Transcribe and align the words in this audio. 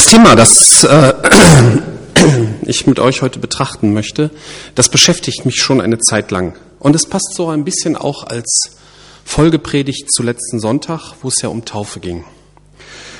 Das 0.00 0.08
Thema, 0.08 0.34
das 0.34 0.82
äh, 0.84 1.12
ich 2.62 2.86
mit 2.86 2.98
euch 2.98 3.20
heute 3.20 3.38
betrachten 3.38 3.92
möchte, 3.92 4.30
das 4.74 4.88
beschäftigt 4.88 5.44
mich 5.44 5.56
schon 5.56 5.78
eine 5.82 5.98
Zeit 5.98 6.30
lang. 6.30 6.54
Und 6.78 6.96
es 6.96 7.04
passt 7.04 7.34
so 7.34 7.50
ein 7.50 7.64
bisschen 7.64 7.96
auch 7.96 8.24
als 8.24 8.70
Folgepredigt 9.26 10.10
zu 10.10 10.22
letzten 10.22 10.58
Sonntag, 10.58 11.16
wo 11.20 11.28
es 11.28 11.42
ja 11.42 11.50
um 11.50 11.66
Taufe 11.66 12.00
ging. 12.00 12.24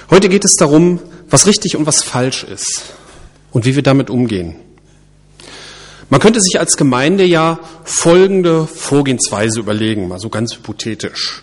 Heute 0.09 0.31
geht 0.31 0.47
es 0.47 0.55
darum, 0.55 1.01
was 1.29 1.47
richtig 1.47 1.77
und 1.77 1.85
was 1.85 2.03
falsch 2.03 2.45
ist 2.45 2.95
und 3.53 3.67
wie 3.67 3.77
wir 3.77 3.83
damit 3.83 4.09
umgehen. 4.09 4.57
Man 6.09 6.19
könnte 6.19 6.41
sich 6.41 6.59
als 6.59 6.79
Gemeinde 6.79 7.27
ja 7.27 7.61
folgende 7.85 8.67
Vorgehensweise 8.67 9.61
überlegen, 9.61 10.09
mal 10.09 10.19
so 10.19 10.31
ganz 10.31 10.57
hypothetisch. 10.57 11.43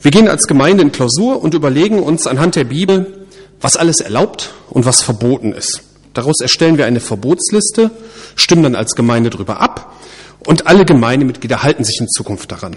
Wir 0.00 0.10
gehen 0.10 0.26
als 0.26 0.46
Gemeinde 0.46 0.82
in 0.82 0.90
Klausur 0.90 1.42
und 1.42 1.52
überlegen 1.52 2.02
uns 2.02 2.26
anhand 2.26 2.56
der 2.56 2.64
Bibel, 2.64 3.19
was 3.60 3.76
alles 3.76 4.00
erlaubt 4.00 4.54
und 4.70 4.84
was 4.84 5.02
verboten 5.02 5.52
ist. 5.52 5.82
Daraus 6.14 6.40
erstellen 6.40 6.78
wir 6.78 6.86
eine 6.86 7.00
Verbotsliste, 7.00 7.90
stimmen 8.34 8.64
dann 8.64 8.74
als 8.74 8.94
Gemeinde 8.94 9.30
drüber 9.30 9.60
ab 9.60 9.94
und 10.46 10.66
alle 10.66 10.84
Gemeindemitglieder 10.84 11.62
halten 11.62 11.84
sich 11.84 12.00
in 12.00 12.08
Zukunft 12.08 12.50
daran. 12.50 12.76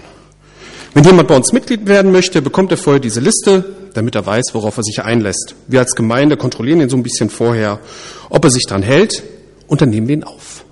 Wenn 0.92 1.04
jemand 1.04 1.26
bei 1.26 1.34
uns 1.34 1.52
Mitglied 1.52 1.86
werden 1.88 2.12
möchte, 2.12 2.40
bekommt 2.40 2.70
er 2.70 2.76
vorher 2.76 3.00
diese 3.00 3.18
Liste, 3.18 3.64
damit 3.94 4.14
er 4.14 4.26
weiß, 4.26 4.50
worauf 4.52 4.76
er 4.76 4.84
sich 4.84 5.02
einlässt. 5.02 5.56
Wir 5.66 5.80
als 5.80 5.96
Gemeinde 5.96 6.36
kontrollieren 6.36 6.80
ihn 6.80 6.88
so 6.88 6.96
ein 6.96 7.02
bisschen 7.02 7.30
vorher, 7.30 7.80
ob 8.30 8.44
er 8.44 8.50
sich 8.50 8.64
daran 8.66 8.82
hält 8.82 9.24
und 9.66 9.80
dann 9.80 9.90
nehmen 9.90 10.06
wir 10.06 10.14
ihn 10.14 10.24
auf. 10.24 10.64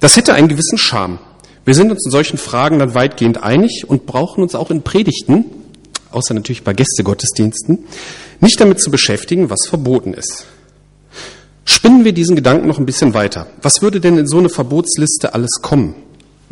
Das 0.00 0.16
hätte 0.16 0.34
einen 0.34 0.48
gewissen 0.48 0.76
Charme. 0.76 1.18
Wir 1.64 1.74
sind 1.74 1.90
uns 1.90 2.04
in 2.04 2.10
solchen 2.10 2.36
Fragen 2.36 2.78
dann 2.78 2.94
weitgehend 2.94 3.42
einig 3.42 3.84
und 3.88 4.04
brauchen 4.04 4.42
uns 4.42 4.54
auch 4.54 4.70
in 4.70 4.82
Predigten, 4.82 5.46
außer 6.10 6.34
natürlich 6.34 6.62
bei 6.62 6.74
Gästegottesdiensten, 6.74 7.86
nicht 8.40 8.60
damit 8.60 8.80
zu 8.80 8.90
beschäftigen, 8.90 9.50
was 9.50 9.66
verboten 9.68 10.14
ist. 10.14 10.46
Spinnen 11.64 12.04
wir 12.04 12.12
diesen 12.12 12.36
Gedanken 12.36 12.68
noch 12.68 12.78
ein 12.78 12.86
bisschen 12.86 13.14
weiter. 13.14 13.46
Was 13.62 13.80
würde 13.80 14.00
denn 14.00 14.18
in 14.18 14.26
so 14.26 14.38
eine 14.38 14.48
Verbotsliste 14.48 15.34
alles 15.34 15.60
kommen? 15.62 15.94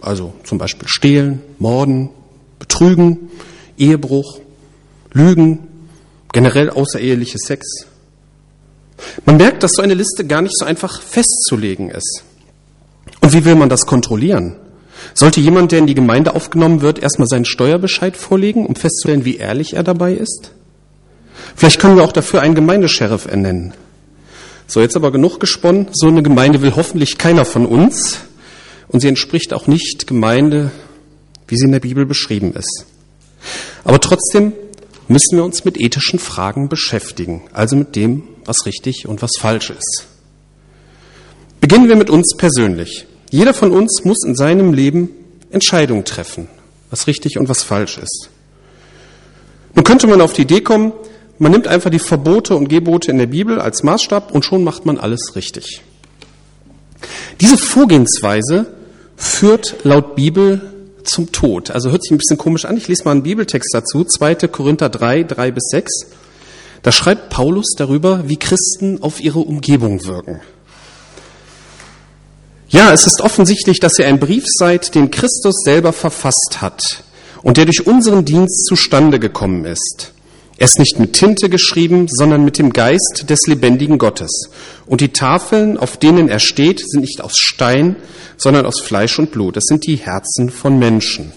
Also 0.01 0.33
zum 0.45 0.59
Beispiel 0.59 0.89
stehlen, 0.89 1.43
morden, 1.59 2.11
betrügen, 2.59 3.31
Ehebruch, 3.77 4.41
Lügen, 5.13 5.61
generell 6.33 6.71
außereheliche 6.71 7.39
Sex. 7.39 7.87
Man 9.27 9.37
merkt, 9.37 9.63
dass 9.63 9.73
so 9.73 9.83
eine 9.83 9.95
Liste 9.95 10.27
gar 10.27 10.43
nicht 10.43 10.57
so 10.57 10.65
einfach 10.65 11.03
festzulegen 11.03 11.91
ist. 11.91 12.25
Und 13.21 13.33
wie 13.33 13.45
will 13.45 13.55
man 13.55 13.69
das 13.69 13.87
kontrollieren? 13.87 14.57
Sollte 15.15 15.41
jemand, 15.41 15.73
der 15.73 15.81
in 15.81 15.87
die 15.87 15.95
Gemeinde 15.95 16.35
aufgenommen 16.35 16.81
wird, 16.81 16.99
erstmal 16.99 17.29
seinen 17.29 17.45
Steuerbescheid 17.45 18.17
vorlegen, 18.17 18.67
um 18.67 18.77
festzustellen, 18.77 19.25
wie 19.25 19.37
ehrlich 19.37 19.75
er 19.75 19.83
dabei 19.83 20.15
ist? 20.15 20.53
Vielleicht 21.57 21.81
können 21.81 21.97
wir 21.97 22.05
auch 22.05 22.13
dafür 22.13 22.41
einen 22.43 22.55
Gemeindesheriff 22.55 23.27
ernennen. 23.27 23.75
So, 24.67 24.81
jetzt 24.81 24.97
aber 24.97 25.13
genug 25.13 25.39
gesponnen. 25.39 25.89
So 25.93 26.09
eine 26.09 26.23
Gemeinde 26.23 26.63
will 26.63 26.75
hoffentlich 26.77 27.19
keiner 27.19 27.45
von 27.45 27.67
uns. 27.67 28.19
Und 28.89 29.01
sie 29.01 29.09
entspricht 29.09 29.53
auch 29.53 29.67
nicht 29.67 30.07
Gemeinde, 30.07 30.71
wie 31.49 31.57
sie 31.57 31.67
in 31.67 31.73
der 31.73 31.81
Bibel 31.81 32.07
beschrieben 32.07 32.53
ist. 32.55 32.87
Aber 33.85 34.01
trotzdem 34.01 34.53
müssen 35.09 35.37
wir 35.37 35.45
uns 35.45 35.65
mit 35.65 35.81
ethischen 35.81 36.19
Fragen 36.19 36.69
beschäftigen, 36.69 37.43
also 37.53 37.77
mit 37.77 37.97
dem, 37.97 38.23
was 38.45 38.67
richtig 38.67 39.07
und 39.07 39.23
was 39.23 39.33
falsch 39.39 39.71
ist. 39.71 40.07
Beginnen 41.61 41.89
wir 41.89 41.97
mit 41.97 42.11
uns 42.11 42.35
persönlich. 42.37 43.07
Jeder 43.31 43.55
von 43.55 43.73
uns 43.73 44.05
muss 44.05 44.25
in 44.25 44.35
seinem 44.35 44.73
Leben 44.73 45.11
Entscheidungen 45.51 46.05
treffen, 46.05 46.49
was 46.91 47.07
richtig 47.07 47.39
und 47.39 47.49
was 47.49 47.63
falsch 47.63 47.99
ist. 47.99 48.31
Nun 49.75 49.85
könnte 49.85 50.07
man 50.07 50.21
auf 50.21 50.33
die 50.33 50.43
Idee 50.43 50.61
kommen, 50.61 50.93
man 51.43 51.51
nimmt 51.51 51.67
einfach 51.67 51.91
die 51.91 51.99
Verbote 51.99 52.55
und 52.55 52.69
Gebote 52.69 53.11
in 53.11 53.19
der 53.19 53.27
Bibel 53.27 53.61
als 53.61 53.83
Maßstab 53.83 54.31
und 54.31 54.45
schon 54.45 54.63
macht 54.63 54.87
man 54.87 54.97
alles 54.97 55.35
richtig. 55.35 55.83
Diese 57.41 57.59
Vorgehensweise 57.59 58.67
führt 59.17 59.75
laut 59.83 60.15
Bibel 60.15 60.73
zum 61.03 61.33
Tod. 61.33 61.73
Also 61.73 61.91
hört 61.91 62.05
sich 62.05 62.13
ein 62.13 62.19
bisschen 62.19 62.39
komisch 62.39 62.65
an. 62.65 62.77
Ich 62.77 62.87
lese 62.87 63.03
mal 63.05 63.11
einen 63.11 63.25
Bibeltext 63.25 63.75
dazu, 63.75 64.05
2. 64.05 64.37
Korinther 64.37 64.89
3, 64.89 65.25
3 65.25 65.51
bis 65.51 65.65
6. 65.73 65.93
Da 66.85 66.93
schreibt 66.93 67.31
Paulus 67.31 67.75
darüber, 67.77 68.29
wie 68.29 68.37
Christen 68.37 69.03
auf 69.03 69.21
ihre 69.21 69.41
Umgebung 69.41 70.05
wirken. 70.05 70.41
Ja, 72.69 72.93
es 72.93 73.09
ist 73.09 73.21
offensichtlich, 73.21 73.81
dass 73.81 73.99
ihr 73.99 74.07
ein 74.07 74.21
Brief 74.21 74.45
seid, 74.47 74.95
den 74.95 75.11
Christus 75.11 75.57
selber 75.65 75.93
verfasst 75.93 76.59
hat 76.61 77.03
und 77.43 77.57
der 77.57 77.65
durch 77.65 77.85
unseren 77.85 78.25
Dienst 78.25 78.67
zustande 78.67 79.19
gekommen 79.19 79.65
ist. 79.65 80.13
Er 80.63 80.67
ist 80.67 80.79
nicht 80.79 81.01
mit 81.01 81.15
Tinte 81.15 81.49
geschrieben, 81.49 82.07
sondern 82.09 82.45
mit 82.45 82.57
dem 82.57 82.73
Geist 82.73 83.25
des 83.29 83.49
lebendigen 83.49 83.99
Gottes. 83.99 84.49
Und 84.87 85.01
die 85.01 85.09
Tafeln, 85.09 85.77
auf 85.77 85.97
denen 85.97 86.29
er 86.29 86.39
steht, 86.39 86.89
sind 86.89 87.01
nicht 87.01 87.21
aus 87.21 87.33
Stein, 87.37 87.97
sondern 88.37 88.65
aus 88.65 88.79
Fleisch 88.79 89.19
und 89.19 89.33
Blut. 89.33 89.57
Das 89.57 89.65
sind 89.67 89.85
die 89.89 89.97
Herzen 89.97 90.51
von 90.51 90.79
Menschen. 90.79 91.33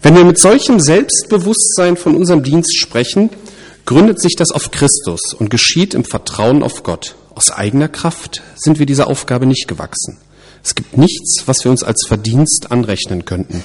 Wenn 0.00 0.16
wir 0.16 0.24
mit 0.24 0.38
solchem 0.38 0.80
Selbstbewusstsein 0.80 1.98
von 1.98 2.16
unserem 2.16 2.42
Dienst 2.42 2.78
sprechen, 2.78 3.28
gründet 3.84 4.22
sich 4.22 4.36
das 4.36 4.52
auf 4.52 4.70
Christus 4.70 5.34
und 5.38 5.50
geschieht 5.50 5.92
im 5.92 6.06
Vertrauen 6.06 6.62
auf 6.62 6.84
Gott. 6.84 7.14
Aus 7.34 7.50
eigener 7.50 7.88
Kraft 7.88 8.40
sind 8.56 8.78
wir 8.78 8.86
dieser 8.86 9.08
Aufgabe 9.08 9.44
nicht 9.44 9.68
gewachsen. 9.68 10.16
Es 10.64 10.74
gibt 10.74 10.96
nichts, 10.96 11.42
was 11.44 11.62
wir 11.62 11.70
uns 11.70 11.82
als 11.82 12.06
Verdienst 12.08 12.72
anrechnen 12.72 13.26
könnten. 13.26 13.62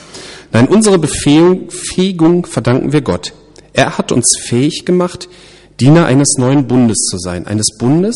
Nein, 0.51 0.67
unsere 0.67 0.99
Befähigung 0.99 2.45
verdanken 2.45 2.91
wir 2.91 2.99
Gott. 2.99 3.31
Er 3.73 3.97
hat 3.97 4.11
uns 4.11 4.37
fähig 4.39 4.85
gemacht, 4.85 5.27
Diener 5.79 6.05
eines 6.05 6.35
neuen 6.37 6.67
Bundes 6.67 7.07
zu 7.09 7.17
sein, 7.17 7.47
eines 7.47 7.77
Bundes, 7.77 8.15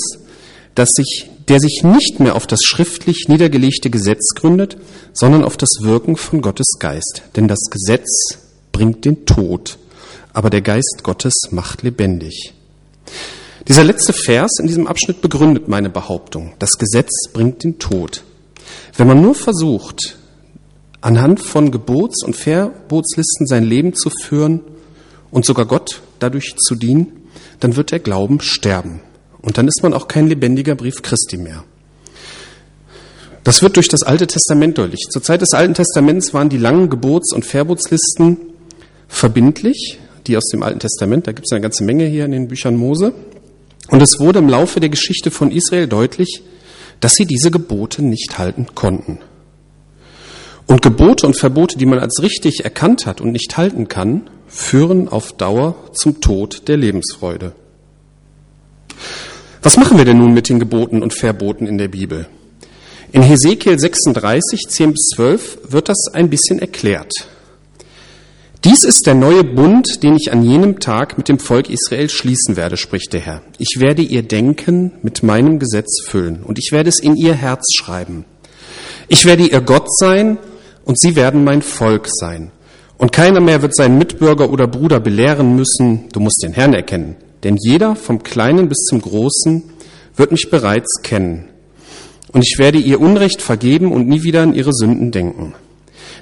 das 0.76 0.90
sich, 0.96 1.30
der 1.48 1.60
sich 1.60 1.82
nicht 1.84 2.20
mehr 2.20 2.36
auf 2.36 2.46
das 2.46 2.60
schriftlich 2.64 3.26
niedergelegte 3.28 3.90
Gesetz 3.90 4.36
gründet, 4.36 4.78
sondern 5.14 5.44
auf 5.44 5.58
das 5.58 5.70
Wirken 5.82 6.16
von 6.16 6.42
Gottes 6.42 6.78
Geist. 6.80 7.24
Denn 7.36 7.48
das 7.48 7.60
Gesetz 7.72 8.38
bringt 8.72 9.06
den 9.06 9.26
Tod, 9.26 9.80
aber 10.34 10.52
der 10.52 10.62
Geist 10.62 11.00
Gottes 11.02 11.34
macht 11.50 11.82
lebendig. 11.82 12.54
Dieser 13.68 13.84
letzte 13.84 14.14
Vers 14.14 14.60
in 14.60 14.68
diesem 14.68 14.88
Abschnitt 14.88 15.22
begründet 15.22 15.68
meine 15.68 15.90
Behauptung. 15.90 16.54
Das 16.60 16.78
Gesetz 16.78 17.30
bringt 17.34 17.64
den 17.64 17.80
Tod. 17.80 18.24
Wenn 18.96 19.08
man 19.08 19.22
nur 19.22 19.36
versucht, 19.36 20.18
anhand 21.02 21.42
von 21.42 21.72
Gebots- 21.72 22.24
und 22.24 22.36
Verbotslisten 22.36 23.48
sein 23.48 23.64
Leben 23.64 23.96
zu 23.96 24.10
führen, 24.10 24.62
und 25.32 25.46
sogar 25.46 25.66
Gott 25.66 26.02
dadurch 26.20 26.56
zu 26.56 26.76
dienen, 26.76 27.30
dann 27.60 27.76
wird 27.76 27.92
der 27.92 28.00
Glauben 28.00 28.40
sterben. 28.42 29.02
Und 29.42 29.58
dann 29.58 29.68
ist 29.68 29.82
man 29.84 29.94
auch 29.94 30.08
kein 30.08 30.28
lebendiger 30.28 30.76
Brief 30.76 31.02
Christi 31.02 31.38
mehr. 31.38 31.64
Das 33.44 33.62
wird 33.62 33.78
durch 33.78 33.88
das 33.88 34.04
Alte 34.04 34.28
Testament 34.28 34.78
deutlich. 34.78 35.08
Zur 35.10 35.24
Zeit 35.24 35.42
des 35.42 35.54
Alten 35.54 35.74
Testaments 35.74 36.34
waren 36.34 36.50
die 36.50 36.58
langen 36.58 36.90
Gebots- 36.90 37.34
und 37.34 37.46
Verbotslisten 37.46 38.38
verbindlich, 39.08 40.00
die 40.28 40.36
aus 40.36 40.48
dem 40.52 40.64
Alten 40.64 40.80
Testament. 40.80 41.28
Da 41.28 41.32
gibt 41.32 41.48
es 41.48 41.54
eine 41.54 41.62
ganze 41.62 41.86
Menge 41.86 42.06
hier 42.06 42.26
in 42.26 42.32
den 42.32 42.50
Büchern 42.50 42.76
Mose. 42.76 43.14
Und 43.88 44.02
es 44.02 44.20
wurde 44.20 44.40
im 44.40 44.50
Laufe 44.50 44.82
der 44.82 44.90
Geschichte 44.90 45.32
von 45.32 45.50
Israel 45.52 45.88
deutlich, 45.88 46.42
dass 47.00 47.14
sie 47.14 47.26
diese 47.26 47.50
Gebote 47.52 48.04
nicht 48.04 48.38
halten 48.38 48.68
konnten. 48.76 49.20
Und 50.68 50.82
Gebote 50.82 51.26
und 51.26 51.38
Verbote, 51.38 51.78
die 51.78 51.86
man 51.86 52.00
als 52.00 52.22
richtig 52.22 52.66
erkannt 52.66 53.06
hat 53.06 53.22
und 53.22 53.32
nicht 53.32 53.58
halten 53.58 53.88
kann, 53.88 54.30
führen 54.48 55.08
auf 55.08 55.32
Dauer 55.32 55.76
zum 55.94 56.20
Tod 56.22 56.68
der 56.68 56.78
Lebensfreude. 56.78 57.54
Was 59.62 59.78
machen 59.78 59.98
wir 59.98 60.06
denn 60.06 60.18
nun 60.18 60.34
mit 60.34 60.50
den 60.50 60.60
Geboten 60.60 61.02
und 61.02 61.14
Verboten 61.14 61.68
in 61.68 61.78
der 61.78 61.88
Bibel? 61.88 62.28
In 63.14 63.22
Hesekiel 63.22 63.80
36, 63.80 64.68
10 64.68 64.92
bis 64.92 65.10
12 65.16 65.60
wird 65.70 65.88
das 65.88 66.10
ein 66.14 66.30
bisschen 66.30 66.60
erklärt. 66.60 67.14
Dies 68.66 68.84
ist 68.84 69.08
der 69.08 69.14
neue 69.14 69.44
Bund, 69.44 70.04
den 70.04 70.16
ich 70.16 70.32
an 70.34 70.44
jenem 70.44 70.80
Tag 70.80 71.18
mit 71.18 71.30
dem 71.30 71.40
Volk 71.40 71.70
Israel 71.70 72.10
schließen 72.10 72.58
werde, 72.58 72.76
spricht 72.76 73.14
der 73.14 73.22
Herr. 73.22 73.42
Ich 73.60 73.80
werde 73.80 74.02
ihr 74.02 74.24
Denken 74.24 74.92
mit 75.04 75.24
meinem 75.24 75.60
Gesetz 75.60 76.02
füllen 76.06 76.44
und 76.44 76.60
ich 76.60 76.72
werde 76.72 76.90
es 76.90 77.00
in 77.00 77.16
ihr 77.16 77.34
Herz 77.34 77.66
schreiben. 77.78 78.26
Ich 79.08 79.26
werde 79.26 79.44
ihr 79.46 79.62
Gott 79.62 79.88
sein 79.90 80.38
und 80.88 80.98
sie 80.98 81.18
werden 81.18 81.44
mein 81.44 81.62
Volk 81.62 82.08
sein. 82.10 82.52
Und 82.98 83.12
keiner 83.12 83.42
mehr 83.42 83.62
wird 83.62 83.76
seinen 83.76 83.98
Mitbürger 83.98 84.50
oder 84.50 84.68
Bruder 84.68 85.02
belehren 85.02 85.56
müssen, 85.56 86.08
du 86.14 86.22
musst 86.22 86.42
den 86.42 86.54
Herrn 86.54 86.74
erkennen. 86.74 87.18
Denn 87.44 87.58
jeder, 87.60 87.96
vom 87.96 88.24
Kleinen 88.24 88.70
bis 88.70 88.86
zum 88.90 89.02
Großen, 89.02 89.64
wird 90.16 90.32
mich 90.32 90.50
bereits 90.50 91.02
kennen. 91.04 91.50
Und 92.32 92.42
ich 92.42 92.56
werde 92.58 92.80
ihr 92.80 93.02
Unrecht 93.02 93.42
vergeben 93.42 93.92
und 93.92 94.08
nie 94.08 94.24
wieder 94.24 94.42
an 94.42 94.56
ihre 94.56 94.74
Sünden 94.74 95.12
denken. 95.12 95.54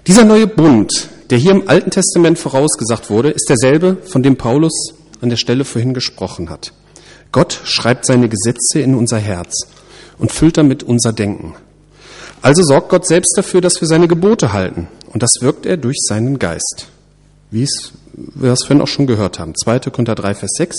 Dieser 0.08 0.26
neue 0.26 0.48
Bund, 0.48 1.10
der 1.30 1.38
hier 1.38 1.52
im 1.52 1.70
Alten 1.70 1.92
Testament 1.92 2.40
vorausgesagt 2.40 3.12
wurde, 3.12 3.30
ist 3.30 3.48
derselbe, 3.48 3.98
von 4.04 4.24
dem 4.24 4.36
Paulus 4.36 4.96
an 5.22 5.30
der 5.30 5.38
Stelle 5.38 5.64
vorhin 5.64 5.94
gesprochen 5.94 6.50
hat. 6.50 6.74
Gott 7.32 7.62
schreibt 7.64 8.06
seine 8.08 8.30
Gesetze 8.30 8.80
in 8.80 8.96
unser 8.96 9.20
Herz 9.20 9.68
und 10.18 10.32
füllt 10.32 10.58
damit 10.58 10.82
unser 10.82 11.14
Denken. 11.14 11.54
Also 12.46 12.62
sorgt 12.62 12.90
Gott 12.90 13.08
selbst 13.08 13.36
dafür, 13.36 13.60
dass 13.60 13.82
wir 13.82 13.88
seine 13.88 14.08
Gebote 14.08 14.54
halten. 14.54 14.88
Und 15.12 15.24
das 15.24 15.32
wirkt 15.40 15.66
er 15.66 15.78
durch 15.78 15.98
seinen 16.00 16.38
Geist. 16.38 16.90
Wie 17.50 17.64
es 17.64 17.94
wir 18.14 18.50
das 18.50 18.66
vorhin 18.66 18.82
auch 18.84 18.88
schon 18.88 19.08
gehört 19.08 19.40
haben. 19.40 19.56
2. 19.56 19.80
Korinther 19.80 20.14
3, 20.14 20.36
Vers 20.36 20.52
6. 20.56 20.76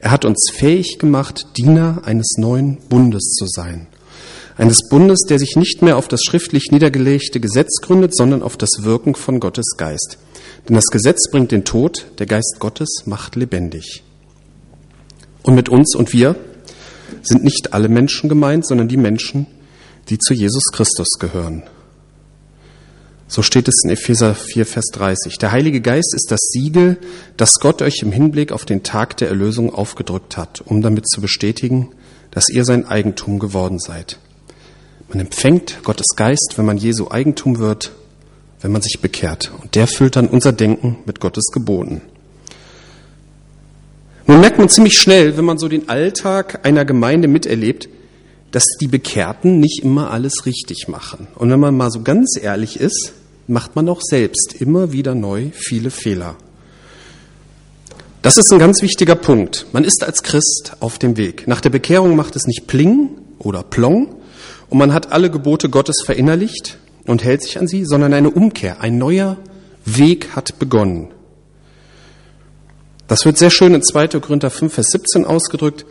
Er 0.00 0.10
hat 0.10 0.26
uns 0.26 0.50
fähig 0.52 0.98
gemacht, 0.98 1.46
Diener 1.56 2.02
eines 2.04 2.34
neuen 2.36 2.76
Bundes 2.90 3.36
zu 3.38 3.46
sein. 3.46 3.86
Eines 4.58 4.86
Bundes, 4.90 5.20
der 5.26 5.38
sich 5.38 5.56
nicht 5.56 5.80
mehr 5.80 5.96
auf 5.96 6.08
das 6.08 6.20
schriftlich 6.22 6.70
niedergelegte 6.70 7.40
Gesetz 7.40 7.80
gründet, 7.80 8.14
sondern 8.14 8.42
auf 8.42 8.58
das 8.58 8.82
Wirken 8.82 9.14
von 9.14 9.40
Gottes 9.40 9.76
Geist. 9.78 10.18
Denn 10.68 10.76
das 10.76 10.88
Gesetz 10.92 11.30
bringt 11.30 11.52
den 11.52 11.64
Tod, 11.64 12.04
der 12.18 12.26
Geist 12.26 12.56
Gottes 12.58 13.04
macht 13.06 13.34
lebendig. 13.34 14.02
Und 15.42 15.54
mit 15.54 15.70
uns 15.70 15.96
und 15.96 16.12
wir 16.12 16.36
sind 17.22 17.44
nicht 17.44 17.72
alle 17.72 17.88
Menschen 17.88 18.28
gemeint, 18.28 18.66
sondern 18.66 18.88
die 18.88 18.98
Menschen, 18.98 19.46
die 20.08 20.18
zu 20.18 20.34
Jesus 20.34 20.64
Christus 20.72 21.18
gehören. 21.18 21.62
So 23.28 23.42
steht 23.42 23.66
es 23.66 23.82
in 23.82 23.90
Epheser 23.90 24.34
4, 24.34 24.66
Vers 24.66 24.86
30. 24.92 25.38
Der 25.38 25.50
Heilige 25.50 25.80
Geist 25.80 26.14
ist 26.14 26.30
das 26.30 26.40
Siegel, 26.52 26.98
das 27.36 27.54
Gott 27.54 27.82
euch 27.82 27.98
im 28.02 28.12
Hinblick 28.12 28.52
auf 28.52 28.64
den 28.64 28.84
Tag 28.84 29.16
der 29.16 29.28
Erlösung 29.28 29.74
aufgedrückt 29.74 30.36
hat, 30.36 30.62
um 30.64 30.80
damit 30.80 31.08
zu 31.08 31.20
bestätigen, 31.20 31.90
dass 32.30 32.48
ihr 32.48 32.64
sein 32.64 32.86
Eigentum 32.86 33.40
geworden 33.40 33.80
seid. 33.80 34.18
Man 35.08 35.18
empfängt 35.18 35.80
Gottes 35.82 36.14
Geist, 36.16 36.54
wenn 36.56 36.66
man 36.66 36.76
Jesu 36.76 37.10
Eigentum 37.10 37.58
wird, 37.58 37.92
wenn 38.60 38.72
man 38.72 38.82
sich 38.82 39.00
bekehrt. 39.00 39.50
Und 39.60 39.74
der 39.74 39.88
füllt 39.88 40.16
dann 40.16 40.28
unser 40.28 40.52
Denken 40.52 40.98
mit 41.04 41.18
Gottes 41.18 41.46
Geboten. 41.52 42.02
Nun 44.26 44.40
merkt 44.40 44.58
man 44.58 44.68
ziemlich 44.68 44.98
schnell, 44.98 45.36
wenn 45.36 45.44
man 45.44 45.58
so 45.58 45.68
den 45.68 45.88
Alltag 45.88 46.64
einer 46.64 46.84
Gemeinde 46.84 47.28
miterlebt, 47.28 47.88
dass 48.56 48.64
die 48.80 48.88
Bekehrten 48.88 49.60
nicht 49.60 49.80
immer 49.82 50.10
alles 50.10 50.46
richtig 50.46 50.88
machen. 50.88 51.28
Und 51.34 51.50
wenn 51.50 51.60
man 51.60 51.76
mal 51.76 51.90
so 51.90 52.00
ganz 52.00 52.38
ehrlich 52.40 52.80
ist, 52.80 53.12
macht 53.46 53.76
man 53.76 53.86
auch 53.86 54.00
selbst 54.00 54.54
immer 54.58 54.92
wieder 54.92 55.14
neu 55.14 55.50
viele 55.52 55.90
Fehler. 55.90 56.36
Das 58.22 58.38
ist 58.38 58.50
ein 58.50 58.58
ganz 58.58 58.80
wichtiger 58.80 59.14
Punkt. 59.14 59.66
Man 59.72 59.84
ist 59.84 60.02
als 60.02 60.22
Christ 60.22 60.72
auf 60.80 60.98
dem 60.98 61.18
Weg. 61.18 61.46
Nach 61.46 61.60
der 61.60 61.68
Bekehrung 61.68 62.16
macht 62.16 62.34
es 62.34 62.46
nicht 62.46 62.66
Pling 62.66 63.10
oder 63.38 63.62
Plong 63.62 64.16
und 64.70 64.78
man 64.78 64.94
hat 64.94 65.12
alle 65.12 65.30
Gebote 65.30 65.68
Gottes 65.68 65.96
verinnerlicht 66.02 66.78
und 67.06 67.24
hält 67.24 67.42
sich 67.42 67.58
an 67.58 67.68
sie, 67.68 67.84
sondern 67.84 68.14
eine 68.14 68.30
Umkehr, 68.30 68.80
ein 68.80 68.96
neuer 68.96 69.36
Weg 69.84 70.34
hat 70.34 70.58
begonnen. 70.58 71.12
Das 73.06 73.26
wird 73.26 73.36
sehr 73.36 73.50
schön 73.50 73.74
in 73.74 73.82
2. 73.82 74.18
Korinther 74.18 74.48
5, 74.48 74.72
Vers 74.72 74.86
17 74.92 75.26
ausgedrückt. 75.26 75.84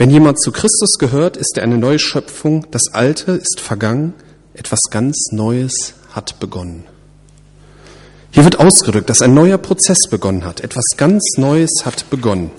Wenn 0.00 0.08
jemand 0.08 0.40
zu 0.40 0.50
Christus 0.50 0.96
gehört, 0.98 1.36
ist 1.36 1.58
er 1.58 1.62
eine 1.62 1.76
neue 1.76 1.98
Schöpfung. 1.98 2.66
Das 2.70 2.84
Alte 2.90 3.32
ist 3.32 3.60
vergangen. 3.60 4.14
Etwas 4.54 4.78
ganz 4.90 5.26
Neues 5.30 5.92
hat 6.12 6.40
begonnen. 6.40 6.84
Hier 8.30 8.44
wird 8.44 8.58
ausgedrückt, 8.58 9.10
dass 9.10 9.20
ein 9.20 9.34
neuer 9.34 9.58
Prozess 9.58 10.08
begonnen 10.08 10.46
hat. 10.46 10.62
Etwas 10.62 10.84
ganz 10.96 11.22
Neues 11.36 11.84
hat 11.84 12.08
begonnen. 12.08 12.50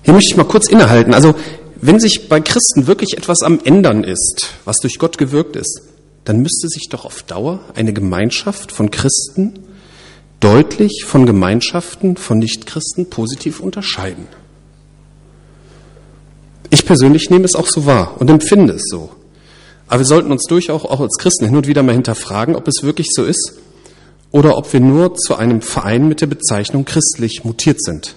Hier 0.00 0.14
möchte 0.14 0.30
ich 0.30 0.36
mal 0.38 0.44
kurz 0.44 0.70
innehalten. 0.70 1.12
Also, 1.12 1.34
wenn 1.76 2.00
sich 2.00 2.26
bei 2.30 2.40
Christen 2.40 2.86
wirklich 2.86 3.18
etwas 3.18 3.42
am 3.42 3.60
Ändern 3.62 4.02
ist, 4.02 4.54
was 4.64 4.78
durch 4.78 4.98
Gott 4.98 5.18
gewirkt 5.18 5.56
ist, 5.56 5.82
dann 6.24 6.40
müsste 6.40 6.68
sich 6.68 6.88
doch 6.88 7.04
auf 7.04 7.22
Dauer 7.24 7.60
eine 7.74 7.92
Gemeinschaft 7.92 8.72
von 8.72 8.90
Christen 8.90 9.58
deutlich 10.40 11.04
von 11.06 11.26
Gemeinschaften 11.26 12.16
von 12.16 12.38
Nichtchristen 12.38 13.10
positiv 13.10 13.60
unterscheiden. 13.60 14.26
Ich 16.70 16.86
persönlich 16.86 17.30
nehme 17.30 17.44
es 17.44 17.54
auch 17.54 17.66
so 17.66 17.84
wahr 17.84 18.16
und 18.18 18.30
empfinde 18.30 18.74
es 18.74 18.84
so. 18.90 19.10
Aber 19.88 20.00
wir 20.00 20.06
sollten 20.06 20.32
uns 20.32 20.44
durchaus 20.44 20.84
auch 20.84 21.00
als 21.00 21.18
Christen 21.18 21.46
hin 21.46 21.56
und 21.56 21.66
wieder 21.66 21.82
mal 21.82 21.92
hinterfragen, 21.92 22.56
ob 22.56 22.68
es 22.68 22.82
wirklich 22.82 23.08
so 23.10 23.24
ist 23.24 23.54
oder 24.30 24.56
ob 24.56 24.72
wir 24.72 24.80
nur 24.80 25.14
zu 25.14 25.34
einem 25.34 25.60
Verein 25.60 26.08
mit 26.08 26.20
der 26.20 26.28
Bezeichnung 26.28 26.84
christlich 26.84 27.44
mutiert 27.44 27.82
sind. 27.82 28.14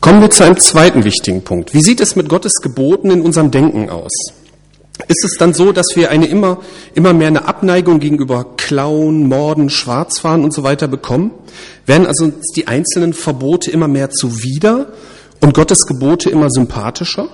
Kommen 0.00 0.20
wir 0.20 0.30
zu 0.30 0.44
einem 0.44 0.58
zweiten 0.58 1.04
wichtigen 1.04 1.42
Punkt. 1.44 1.72
Wie 1.72 1.82
sieht 1.82 2.00
es 2.00 2.16
mit 2.16 2.28
Gottes 2.28 2.54
Geboten 2.62 3.10
in 3.10 3.22
unserem 3.22 3.50
Denken 3.50 3.88
aus? 3.88 4.12
Ist 5.08 5.24
es 5.24 5.36
dann 5.38 5.54
so, 5.54 5.72
dass 5.72 5.88
wir 5.94 6.10
eine 6.10 6.26
immer, 6.26 6.60
immer 6.94 7.12
mehr 7.12 7.28
eine 7.28 7.46
Abneigung 7.46 8.00
gegenüber 8.00 8.54
Klauen, 8.56 9.28
Morden, 9.28 9.70
Schwarzfahren 9.70 10.44
und 10.44 10.52
so 10.54 10.62
weiter 10.62 10.88
bekommen? 10.88 11.32
Werden 11.86 12.06
also 12.06 12.32
die 12.56 12.66
einzelnen 12.66 13.12
Verbote 13.12 13.70
immer 13.70 13.88
mehr 13.88 14.10
zuwider 14.10 14.92
und 15.40 15.54
Gottes 15.54 15.86
Gebote 15.86 16.30
immer 16.30 16.50
sympathischer? 16.50 17.28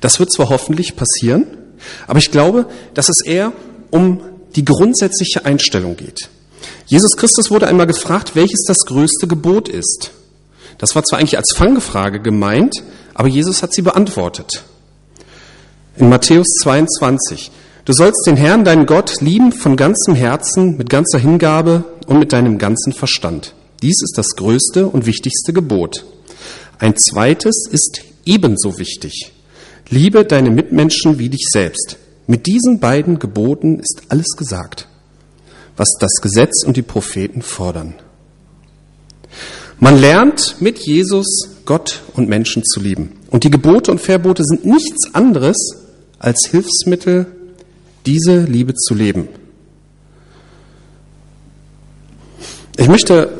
Das 0.00 0.18
wird 0.18 0.32
zwar 0.32 0.48
hoffentlich 0.48 0.96
passieren, 0.96 1.46
aber 2.06 2.18
ich 2.18 2.30
glaube, 2.30 2.66
dass 2.94 3.08
es 3.08 3.24
eher 3.24 3.52
um 3.90 4.20
die 4.56 4.64
grundsätzliche 4.64 5.44
Einstellung 5.44 5.96
geht. 5.96 6.28
Jesus 6.86 7.16
Christus 7.16 7.50
wurde 7.50 7.66
einmal 7.66 7.86
gefragt, 7.86 8.34
welches 8.34 8.64
das 8.66 8.78
größte 8.86 9.26
Gebot 9.26 9.68
ist. 9.68 10.10
Das 10.78 10.94
war 10.94 11.04
zwar 11.04 11.18
eigentlich 11.18 11.36
als 11.36 11.52
Fangfrage 11.54 12.20
gemeint, 12.20 12.82
aber 13.14 13.28
Jesus 13.28 13.62
hat 13.62 13.74
sie 13.74 13.82
beantwortet. 13.82 14.62
In 15.98 16.10
Matthäus 16.10 16.46
22. 16.62 17.50
Du 17.84 17.92
sollst 17.92 18.24
den 18.24 18.36
Herrn, 18.36 18.64
deinen 18.64 18.86
Gott, 18.86 19.20
lieben 19.20 19.50
von 19.50 19.76
ganzem 19.76 20.14
Herzen, 20.14 20.76
mit 20.76 20.88
ganzer 20.88 21.18
Hingabe 21.18 21.82
und 22.06 22.20
mit 22.20 22.32
deinem 22.32 22.58
ganzen 22.58 22.92
Verstand. 22.92 23.52
Dies 23.82 24.00
ist 24.04 24.16
das 24.16 24.36
größte 24.36 24.86
und 24.86 25.06
wichtigste 25.06 25.52
Gebot. 25.52 26.04
Ein 26.78 26.96
zweites 26.96 27.66
ist 27.68 28.02
ebenso 28.24 28.78
wichtig. 28.78 29.32
Liebe 29.90 30.24
deine 30.24 30.52
Mitmenschen 30.52 31.18
wie 31.18 31.30
dich 31.30 31.48
selbst. 31.50 31.96
Mit 32.28 32.46
diesen 32.46 32.78
beiden 32.78 33.18
Geboten 33.18 33.80
ist 33.80 34.02
alles 34.08 34.36
gesagt, 34.36 34.86
was 35.76 35.88
das 35.98 36.20
Gesetz 36.22 36.62
und 36.64 36.76
die 36.76 36.82
Propheten 36.82 37.42
fordern. 37.42 37.94
Man 39.80 40.00
lernt 40.00 40.60
mit 40.60 40.78
Jesus 40.78 41.48
Gott 41.64 42.02
und 42.14 42.28
Menschen 42.28 42.62
zu 42.62 42.78
lieben. 42.78 43.16
Und 43.30 43.42
die 43.42 43.50
Gebote 43.50 43.90
und 43.90 44.00
Verbote 44.00 44.44
sind 44.44 44.64
nichts 44.64 45.12
anderes 45.12 45.87
als 46.18 46.46
Hilfsmittel, 46.46 47.26
diese 48.06 48.42
Liebe 48.42 48.74
zu 48.74 48.94
leben. 48.94 49.28
Ich 52.76 52.88
möchte 52.88 53.30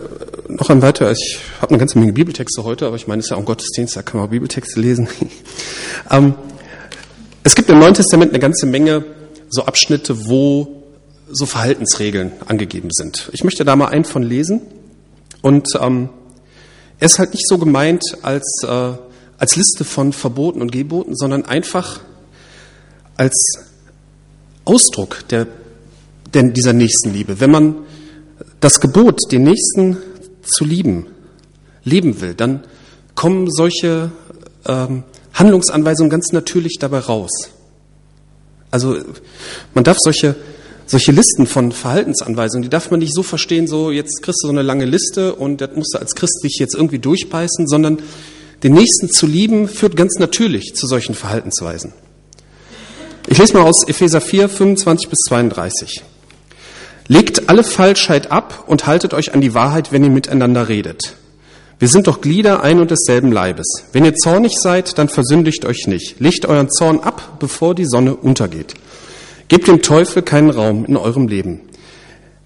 noch 0.49 0.71
ein 0.71 0.83
weiter, 0.83 1.13
ich 1.13 1.39
habe 1.61 1.71
eine 1.71 1.79
ganze 1.79 1.99
Menge 1.99 2.13
Bibeltexte 2.13 2.65
heute, 2.65 2.87
aber 2.87 2.97
ich 2.97 3.07
meine, 3.07 3.21
es 3.21 3.27
ist 3.27 3.31
ja 3.31 3.37
auch 3.37 3.41
ein 3.41 3.47
Gottesdienst, 3.47 3.97
da 3.97 4.03
kann 4.03 4.19
man 4.19 4.27
auch 4.27 4.31
Bibeltexte 4.31 4.81
lesen. 4.81 5.09
ähm, 6.11 6.35
es 7.45 7.55
gibt 7.55 7.69
im 7.71 7.79
Neuen 7.79 7.95
Testament 7.95 8.33
eine 8.33 8.41
ganze 8.41 8.67
Menge 8.67 9.05
so 9.49 9.65
Abschnitte, 9.65 10.27
wo 10.27 10.83
so 11.31 11.47
Verhaltensregeln 11.47 12.33
angegeben 12.47 12.89
sind. 12.91 13.31
Ich 13.33 13.45
möchte 13.45 13.65
da 13.65 13.77
mal 13.77 13.89
einen 13.89 14.05
von 14.05 14.23
lesen. 14.23 14.63
Und 15.43 15.69
ähm, 15.81 16.09
er 16.99 17.07
ist 17.07 17.19
halt 17.19 17.33
nicht 17.33 17.47
so 17.47 17.59
gemeint 17.59 18.03
als, 18.23 18.63
äh, 18.65 18.93
als 19.39 19.57
Liste 19.57 19.85
von 19.85 20.13
Verboten 20.13 20.61
und 20.61 20.73
Geboten, 20.73 21.15
sondern 21.15 21.45
einfach 21.45 22.01
als 23.19 23.35
Ausdruck 24.65 25.29
der, 25.29 25.47
der, 26.33 26.45
dieser 26.45 26.73
Nächstenliebe. 26.73 27.41
Wenn 27.41 27.51
man 27.51 27.75
das 28.61 28.81
Gebot, 28.81 29.21
den 29.31 29.43
Nächsten 29.43 29.99
zu 30.43 30.65
lieben, 30.65 31.07
leben 31.85 32.21
will, 32.23 32.35
dann 32.35 32.65
kommen 33.15 33.51
solche 33.51 34.11
ähm, 34.67 35.03
Handlungsanweisungen 35.35 36.11
ganz 36.11 36.33
natürlich 36.33 36.79
dabei 36.79 37.01
raus. 37.01 37.51
Also 38.71 38.99
man 39.75 39.85
darf 39.85 39.97
solche, 39.99 40.37
solche 40.87 41.13
Listen 41.13 41.47
von 41.47 41.73
Verhaltensanweisungen, 41.73 42.63
die 42.63 42.69
darf 42.69 42.91
man 42.91 43.01
nicht 43.01 43.15
so 43.15 43.23
verstehen, 43.23 43.67
so 43.67 43.91
jetzt 43.91 44.23
kriegst 44.23 44.43
du 44.43 44.49
so 44.49 44.53
eine 44.53 44.63
lange 44.63 44.85
Liste 44.85 45.35
und 45.35 45.61
das 45.61 45.75
musst 45.75 45.95
du 45.95 45.99
als 45.99 46.15
Christ 46.15 46.41
dich 46.45 46.59
jetzt 46.59 46.75
irgendwie 46.75 46.99
durchbeißen, 46.99 47.67
sondern 47.67 47.99
den 48.63 48.75
Nächsten 48.75 49.09
zu 49.09 49.27
lieben 49.27 49.69
führt 49.69 49.97
ganz 49.97 50.19
natürlich 50.19 50.75
zu 50.75 50.87
solchen 50.87 51.15
Verhaltensweisen. 51.15 51.93
Ich 53.31 53.37
lese 53.37 53.53
mal 53.53 53.65
aus 53.65 53.87
Epheser 53.87 54.23
4, 54.23 54.49
25 54.49 55.11
bis 55.11 55.19
32. 55.29 56.03
Legt 57.09 57.51
alle 57.51 57.63
Falschheit 57.63 58.33
ab 58.33 58.65
und 58.67 58.87
haltet 58.87 59.13
euch 59.13 59.35
an 59.35 59.43
die 59.43 59.53
Wahrheit, 59.53 59.93
wenn 59.93 60.03
ihr 60.03 60.09
miteinander 60.09 60.71
redet. 60.71 61.15
Wir 61.79 61.89
sind 61.89 62.07
doch 62.07 62.23
Glieder 62.23 62.63
ein 62.63 62.81
und 62.81 62.91
desselben 62.91 63.31
Leibes. 63.31 63.85
Wenn 63.93 64.07
ihr 64.07 64.15
zornig 64.15 64.53
seid, 64.59 64.97
dann 64.97 65.11
versündigt 65.11 65.67
euch 65.67 65.87
nicht. 65.87 66.19
Legt 66.21 66.47
euren 66.47 66.71
Zorn 66.71 67.01
ab, 67.01 67.37
bevor 67.39 67.75
die 67.75 67.85
Sonne 67.85 68.17
untergeht. 68.17 68.73
Gebt 69.49 69.69
dem 69.69 69.83
Teufel 69.83 70.23
keinen 70.23 70.49
Raum 70.49 70.87
in 70.87 70.97
eurem 70.97 71.29
Leben. 71.29 71.61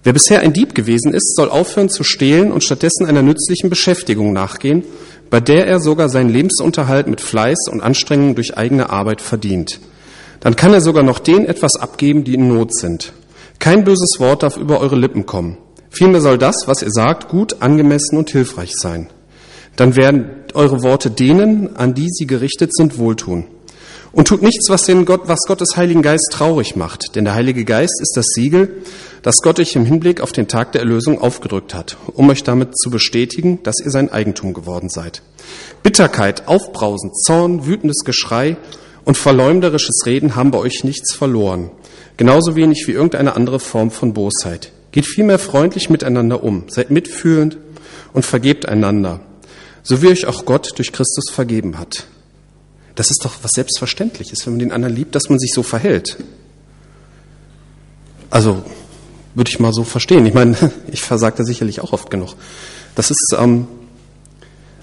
Wer 0.03 0.11
bisher 0.11 0.41
ein 0.41 0.51
Dieb 0.51 0.75
gewesen 0.75 1.13
ist, 1.13 1.37
soll 1.37 1.47
aufhören 1.47 1.89
zu 1.89 2.03
stehlen 2.03 2.51
und 2.51 2.61
stattdessen 2.61 3.05
einer 3.05 3.21
nützlichen 3.21 3.69
Beschäftigung 3.69 4.33
nachgehen, 4.33 4.83
bei 5.29 5.39
der 5.39 5.65
er 5.65 5.79
sogar 5.79 6.09
seinen 6.09 6.29
Lebensunterhalt 6.29 7.07
mit 7.07 7.21
Fleiß 7.21 7.69
und 7.71 7.79
Anstrengung 7.79 8.35
durch 8.35 8.57
eigene 8.57 8.89
Arbeit 8.89 9.21
verdient 9.21 9.79
dann 10.43 10.57
kann 10.57 10.73
er 10.73 10.81
sogar 10.81 11.03
noch 11.03 11.19
denen 11.19 11.45
etwas 11.45 11.77
abgeben, 11.77 12.25
die 12.25 12.33
in 12.33 12.49
Not 12.49 12.75
sind. 12.75 13.13
Kein 13.59 13.85
böses 13.85 14.17
Wort 14.19 14.43
darf 14.43 14.57
über 14.57 14.81
eure 14.81 14.97
Lippen 14.97 15.25
kommen. 15.25 15.57
Vielmehr 15.89 16.19
soll 16.19 16.37
das, 16.37 16.63
was 16.65 16.81
ihr 16.81 16.91
sagt, 16.91 17.29
gut, 17.29 17.61
angemessen 17.61 18.17
und 18.17 18.29
hilfreich 18.29 18.73
sein. 18.75 19.09
Dann 19.77 19.95
werden 19.95 20.25
eure 20.53 20.83
Worte 20.83 21.09
denen, 21.09 21.77
an 21.77 21.93
die 21.93 22.09
sie 22.09 22.27
gerichtet 22.27 22.75
sind, 22.75 22.97
wohltun. 22.97 23.45
Und 24.11 24.27
tut 24.27 24.41
nichts, 24.41 24.69
was, 24.69 24.83
den 24.83 25.05
Gott, 25.05 25.21
was 25.27 25.39
Gottes 25.47 25.77
Heiligen 25.77 26.01
Geist 26.01 26.27
traurig 26.33 26.75
macht. 26.75 27.15
Denn 27.15 27.23
der 27.23 27.35
Heilige 27.35 27.63
Geist 27.63 28.01
ist 28.01 28.17
das 28.17 28.25
Siegel, 28.35 28.81
das 29.21 29.37
Gott 29.37 29.61
euch 29.61 29.77
im 29.77 29.85
Hinblick 29.85 30.19
auf 30.19 30.33
den 30.33 30.49
Tag 30.49 30.73
der 30.73 30.81
Erlösung 30.81 31.21
aufgedrückt 31.21 31.73
hat, 31.73 31.95
um 32.13 32.29
euch 32.29 32.43
damit 32.43 32.77
zu 32.77 32.91
bestätigen, 32.91 33.63
dass 33.63 33.79
ihr 33.79 33.91
sein 33.91 34.11
Eigentum 34.11 34.53
geworden 34.53 34.89
seid. 34.89 35.21
Bitterkeit, 35.83 36.49
Aufbrausen, 36.49 37.13
Zorn, 37.13 37.65
wütendes 37.65 38.03
Geschrei 38.03 38.57
und 39.05 39.17
verleumderisches 39.17 40.03
Reden 40.05 40.35
haben 40.35 40.51
bei 40.51 40.59
euch 40.59 40.83
nichts 40.83 41.13
verloren. 41.13 41.71
Genauso 42.17 42.55
wenig 42.55 42.85
wie 42.87 42.91
irgendeine 42.91 43.35
andere 43.35 43.59
Form 43.59 43.91
von 43.91 44.13
Bosheit. 44.13 44.71
Geht 44.91 45.05
vielmehr 45.05 45.39
freundlich 45.39 45.89
miteinander 45.89 46.43
um, 46.43 46.65
seid 46.67 46.91
mitfühlend 46.91 47.57
und 48.13 48.25
vergebt 48.25 48.67
einander, 48.67 49.21
so 49.81 50.01
wie 50.01 50.07
euch 50.07 50.27
auch 50.27 50.45
Gott 50.45 50.77
durch 50.77 50.91
Christus 50.91 51.31
vergeben 51.31 51.79
hat. 51.79 52.05
Das 52.95 53.09
ist 53.09 53.25
doch 53.25 53.33
was 53.41 53.51
Selbstverständliches, 53.55 54.45
wenn 54.45 54.53
man 54.53 54.59
den 54.59 54.71
anderen 54.71 54.95
liebt, 54.95 55.15
dass 55.15 55.29
man 55.29 55.39
sich 55.39 55.51
so 55.53 55.63
verhält. 55.63 56.17
Also 58.29 58.63
würde 59.35 59.49
ich 59.49 59.59
mal 59.59 59.73
so 59.73 59.83
verstehen. 59.83 60.25
Ich 60.25 60.33
meine, 60.33 60.55
ich 60.91 61.01
versage 61.01 61.37
da 61.37 61.43
sicherlich 61.43 61.81
auch 61.81 61.91
oft 61.91 62.11
genug. 62.11 62.35
Das 62.95 63.09
ist, 63.09 63.35
ähm, 63.37 63.67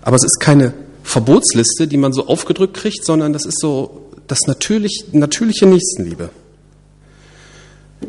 aber 0.02 0.16
es 0.16 0.24
ist 0.24 0.40
keine 0.40 0.74
Verbotsliste, 1.04 1.86
die 1.86 1.96
man 1.96 2.12
so 2.12 2.26
aufgedrückt 2.26 2.74
kriegt, 2.74 3.04
sondern 3.04 3.32
das 3.32 3.46
ist 3.46 3.60
so 3.60 3.99
das 4.30 4.40
natürlich, 4.46 5.06
natürliche 5.12 5.66
Nächstenliebe. 5.66 6.30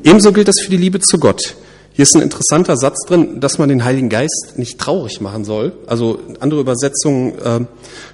Ebenso 0.04 0.32
gilt 0.32 0.48
das 0.48 0.60
für 0.62 0.70
die 0.70 0.78
Liebe 0.78 1.00
zu 1.00 1.18
Gott. 1.18 1.56
Hier 1.94 2.04
ist 2.04 2.16
ein 2.16 2.22
interessanter 2.22 2.78
Satz 2.78 3.06
drin, 3.06 3.42
dass 3.42 3.58
man 3.58 3.68
den 3.68 3.84
Heiligen 3.84 4.10
Geist 4.10 4.54
nicht 4.56 4.80
traurig 4.80 5.20
machen 5.20 5.44
soll. 5.44 5.74
Also 5.88 6.20
andere 6.40 6.62
Übersetzungen 6.62 7.38
äh, 7.40 7.60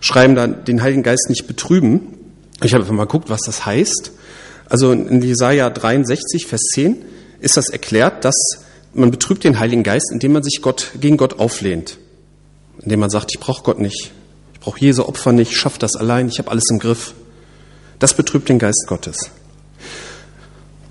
schreiben 0.02 0.36
da 0.36 0.48
den 0.48 0.82
Heiligen 0.82 1.04
Geist 1.04 1.28
nicht 1.30 1.46
betrüben. 1.46 2.18
Ich 2.64 2.74
habe 2.74 2.84
einfach 2.84 2.96
mal 2.96 3.06
geguckt, 3.06 3.30
was 3.30 3.42
das 3.46 3.66
heißt. 3.66 4.12
Also 4.68 4.92
in 4.92 5.22
Jesaja 5.22 5.70
63, 5.70 6.48
Vers 6.48 6.62
10 6.74 6.98
ist 7.40 7.56
das 7.56 7.70
erklärt, 7.70 8.26
dass 8.26 8.36
man 8.94 9.12
betrübt 9.12 9.44
den 9.44 9.60
Heiligen 9.60 9.84
Geist, 9.84 10.12
indem 10.12 10.34
man 10.34 10.44
sich 10.44 10.62
Gott, 10.62 10.92
gegen 11.00 11.18
Gott 11.18 11.40
auflehnt. 11.40 12.00
Indem 12.82 13.00
man 13.00 13.12
sagt, 13.12 13.32
ich 13.34 13.40
brauche 13.40 13.64
Gott 13.64 13.80
nicht. 13.80 14.12
Ich 14.54 14.60
brauche 14.60 14.80
Jesu 14.80 15.04
Opfer 15.04 15.34
nicht, 15.34 15.52
ich 15.52 15.58
schaffe 15.58 15.80
das 15.80 15.96
allein, 15.96 16.28
ich 16.28 16.40
habe 16.40 16.50
alles 16.50 16.66
im 16.72 16.80
Griff. 16.80 17.14
Das 18.00 18.14
betrübt 18.14 18.50
den 18.50 18.60
Geist 18.60 18.86
Gottes. 18.88 19.32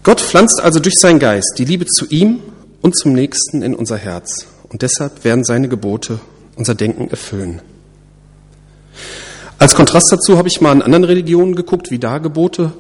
Gott 0.03 0.21
pflanzt 0.21 0.61
also 0.61 0.81
durch 0.81 0.95
seinen 0.99 1.19
Geist 1.19 1.55
die 1.59 1.65
Liebe 1.65 1.87
zu 1.87 2.07
ihm 2.07 2.41
und 2.81 2.97
zum 2.97 3.13
Nächsten 3.13 3.63
in 3.63 3.75
unser 3.75 3.97
Herz. 3.97 4.47
Und 4.69 4.83
deshalb 4.83 5.25
werden 5.25 5.45
seine 5.45 5.69
Gebote 5.69 6.21
unser 6.57 6.75
Denken 6.75 7.09
erfüllen. 7.09 7.61
Als 9.59 9.75
Kontrast 9.75 10.13
dazu 10.13 10.39
habe 10.39 10.49
ich 10.49 10.61
mal 10.61 10.73
in 10.73 10.83
anderen 10.83 11.05
Religionen 11.05 11.55
geguckt, 11.55 11.91
wie 11.91 11.99
da 11.99 12.19
Gebote 12.19 12.73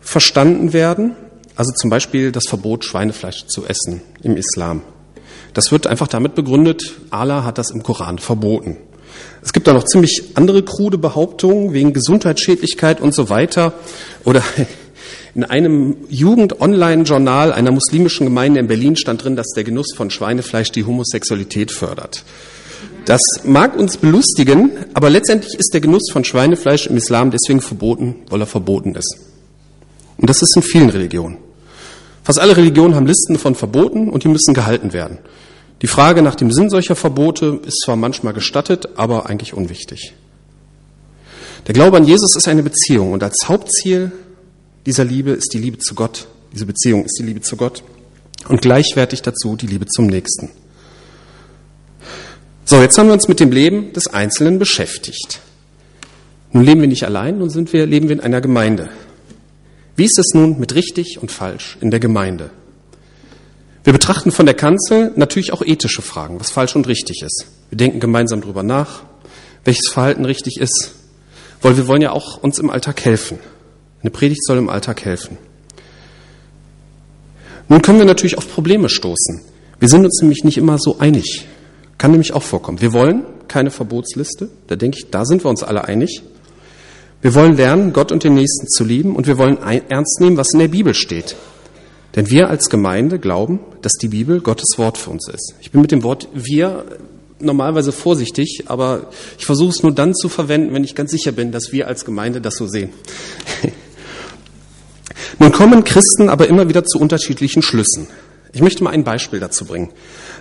verstanden 0.00 0.72
werden. 0.72 1.16
Also 1.56 1.72
zum 1.72 1.90
Beispiel 1.90 2.32
das 2.32 2.44
Verbot, 2.48 2.84
Schweinefleisch 2.84 3.46
zu 3.46 3.64
essen 3.66 4.02
im 4.22 4.36
Islam. 4.36 4.82
Das 5.54 5.70
wird 5.70 5.86
einfach 5.86 6.08
damit 6.08 6.34
begründet, 6.34 6.94
Allah 7.10 7.44
hat 7.44 7.58
das 7.58 7.70
im 7.70 7.82
Koran 7.82 8.18
verboten. 8.18 8.76
Es 9.42 9.52
gibt 9.52 9.66
da 9.66 9.72
noch 9.72 9.84
ziemlich 9.84 10.22
andere 10.34 10.62
krude 10.62 10.98
Behauptungen 10.98 11.72
wegen 11.72 11.92
Gesundheitsschädlichkeit 11.92 13.00
und 13.00 13.14
so 13.14 13.28
weiter. 13.28 13.74
Oder 14.24 14.42
in 15.34 15.44
einem 15.44 15.96
Jugend-Online-Journal 16.08 17.52
einer 17.52 17.70
muslimischen 17.70 18.26
Gemeinde 18.26 18.60
in 18.60 18.68
Berlin 18.68 18.96
stand 18.96 19.24
drin, 19.24 19.36
dass 19.36 19.48
der 19.48 19.64
Genuss 19.64 19.94
von 19.94 20.10
Schweinefleisch 20.10 20.70
die 20.72 20.84
Homosexualität 20.84 21.70
fördert. 21.70 22.24
Das 23.04 23.20
mag 23.44 23.76
uns 23.76 23.98
belustigen, 23.98 24.70
aber 24.94 25.10
letztendlich 25.10 25.54
ist 25.58 25.74
der 25.74 25.80
Genuss 25.80 26.10
von 26.10 26.24
Schweinefleisch 26.24 26.86
im 26.86 26.96
Islam 26.96 27.30
deswegen 27.30 27.60
verboten, 27.60 28.16
weil 28.30 28.40
er 28.40 28.46
verboten 28.46 28.94
ist. 28.94 29.18
Und 30.16 30.30
das 30.30 30.40
ist 30.40 30.56
in 30.56 30.62
vielen 30.62 30.88
Religionen. 30.88 31.36
Fast 32.22 32.40
alle 32.40 32.56
Religionen 32.56 32.94
haben 32.94 33.06
Listen 33.06 33.38
von 33.38 33.54
Verboten 33.54 34.08
und 34.08 34.24
die 34.24 34.28
müssen 34.28 34.54
gehalten 34.54 34.94
werden. 34.94 35.18
Die 35.82 35.86
Frage 35.86 36.22
nach 36.22 36.34
dem 36.34 36.52
Sinn 36.52 36.70
solcher 36.70 36.96
Verbote 36.96 37.60
ist 37.66 37.82
zwar 37.84 37.96
manchmal 37.96 38.32
gestattet, 38.32 38.90
aber 38.96 39.26
eigentlich 39.26 39.54
unwichtig. 39.54 40.14
Der 41.66 41.74
Glaube 41.74 41.96
an 41.96 42.04
Jesus 42.04 42.36
ist 42.36 42.48
eine 42.48 42.62
Beziehung 42.62 43.12
und 43.12 43.22
als 43.22 43.48
Hauptziel 43.48 44.12
dieser 44.86 45.04
Liebe 45.04 45.30
ist 45.30 45.52
die 45.52 45.58
Liebe 45.58 45.78
zu 45.78 45.94
Gott. 45.94 46.26
Diese 46.52 46.66
Beziehung 46.66 47.04
ist 47.04 47.18
die 47.18 47.24
Liebe 47.24 47.40
zu 47.40 47.56
Gott. 47.56 47.82
Und 48.48 48.60
gleichwertig 48.60 49.22
dazu 49.22 49.56
die 49.56 49.66
Liebe 49.66 49.86
zum 49.86 50.06
Nächsten. 50.06 50.50
So, 52.66 52.80
jetzt 52.80 52.96
haben 52.98 53.06
wir 53.06 53.14
uns 53.14 53.28
mit 53.28 53.40
dem 53.40 53.50
Leben 53.50 53.92
des 53.92 54.06
Einzelnen 54.08 54.58
beschäftigt. 54.58 55.40
Nun 56.52 56.64
leben 56.64 56.80
wir 56.80 56.88
nicht 56.88 57.04
allein, 57.04 57.38
nun 57.38 57.50
sind 57.50 57.72
wir, 57.72 57.86
leben 57.86 58.08
wir 58.08 58.16
in 58.16 58.20
einer 58.20 58.40
Gemeinde. 58.40 58.90
Wie 59.96 60.04
ist 60.04 60.18
es 60.18 60.34
nun 60.34 60.58
mit 60.58 60.74
richtig 60.74 61.18
und 61.20 61.30
falsch 61.30 61.78
in 61.80 61.90
der 61.90 62.00
Gemeinde? 62.00 62.50
Wir 63.84 63.92
betrachten 63.92 64.32
von 64.32 64.46
der 64.46 64.54
Kanzel 64.54 65.12
natürlich 65.14 65.52
auch 65.52 65.62
ethische 65.62 66.00
Fragen, 66.00 66.40
was 66.40 66.50
falsch 66.50 66.74
und 66.74 66.88
richtig 66.88 67.22
ist. 67.22 67.46
Wir 67.68 67.76
denken 67.76 68.00
gemeinsam 68.00 68.40
darüber 68.40 68.62
nach, 68.62 69.02
welches 69.64 69.88
Verhalten 69.88 70.24
richtig 70.24 70.58
ist, 70.58 70.92
weil 71.60 71.76
wir 71.76 71.86
wollen 71.86 72.00
ja 72.00 72.12
auch 72.12 72.42
uns 72.42 72.58
im 72.58 72.70
Alltag 72.70 73.04
helfen. 73.04 73.38
Eine 74.00 74.10
Predigt 74.10 74.42
soll 74.44 74.56
im 74.56 74.70
Alltag 74.70 75.04
helfen. 75.04 75.36
Nun 77.68 77.82
können 77.82 77.98
wir 77.98 78.06
natürlich 78.06 78.38
auf 78.38 78.50
Probleme 78.52 78.88
stoßen. 78.88 79.42
Wir 79.78 79.88
sind 79.88 80.04
uns 80.04 80.20
nämlich 80.20 80.44
nicht 80.44 80.56
immer 80.56 80.78
so 80.78 80.98
einig. 80.98 81.46
Kann 81.98 82.10
nämlich 82.10 82.32
auch 82.32 82.42
vorkommen. 82.42 82.80
Wir 82.80 82.92
wollen 82.92 83.24
keine 83.48 83.70
Verbotsliste. 83.70 84.48
Da 84.66 84.76
denke 84.76 84.98
ich, 84.98 85.10
da 85.10 85.24
sind 85.26 85.44
wir 85.44 85.50
uns 85.50 85.62
alle 85.62 85.84
einig. 85.84 86.22
Wir 87.20 87.34
wollen 87.34 87.56
lernen, 87.56 87.92
Gott 87.92 88.12
und 88.12 88.24
den 88.24 88.34
Nächsten 88.34 88.66
zu 88.68 88.84
lieben 88.84 89.16
und 89.16 89.26
wir 89.26 89.38
wollen 89.38 89.58
ernst 89.58 90.20
nehmen, 90.20 90.36
was 90.36 90.52
in 90.52 90.58
der 90.58 90.68
Bibel 90.68 90.94
steht. 90.94 91.36
Denn 92.16 92.30
wir 92.30 92.48
als 92.48 92.70
Gemeinde 92.70 93.18
glauben, 93.18 93.60
dass 93.82 93.92
die 93.92 94.08
Bibel 94.08 94.40
Gottes 94.40 94.78
Wort 94.78 94.98
für 94.98 95.10
uns 95.10 95.28
ist. 95.28 95.54
Ich 95.60 95.70
bin 95.72 95.80
mit 95.80 95.90
dem 95.90 96.02
Wort 96.02 96.28
wir 96.32 96.84
normalerweise 97.40 97.92
vorsichtig, 97.92 98.64
aber 98.66 99.08
ich 99.38 99.46
versuche 99.46 99.70
es 99.70 99.82
nur 99.82 99.92
dann 99.92 100.14
zu 100.14 100.28
verwenden, 100.28 100.72
wenn 100.74 100.84
ich 100.84 100.94
ganz 100.94 101.10
sicher 101.10 101.32
bin, 101.32 101.52
dass 101.52 101.72
wir 101.72 101.88
als 101.88 102.04
Gemeinde 102.04 102.40
das 102.40 102.56
so 102.56 102.66
sehen. 102.66 102.90
Nun 105.38 105.52
kommen 105.52 105.84
Christen 105.84 106.28
aber 106.28 106.48
immer 106.48 106.68
wieder 106.68 106.84
zu 106.84 106.98
unterschiedlichen 106.98 107.62
Schlüssen. 107.62 108.06
Ich 108.52 108.62
möchte 108.62 108.84
mal 108.84 108.90
ein 108.90 109.02
Beispiel 109.02 109.40
dazu 109.40 109.64
bringen. 109.64 109.90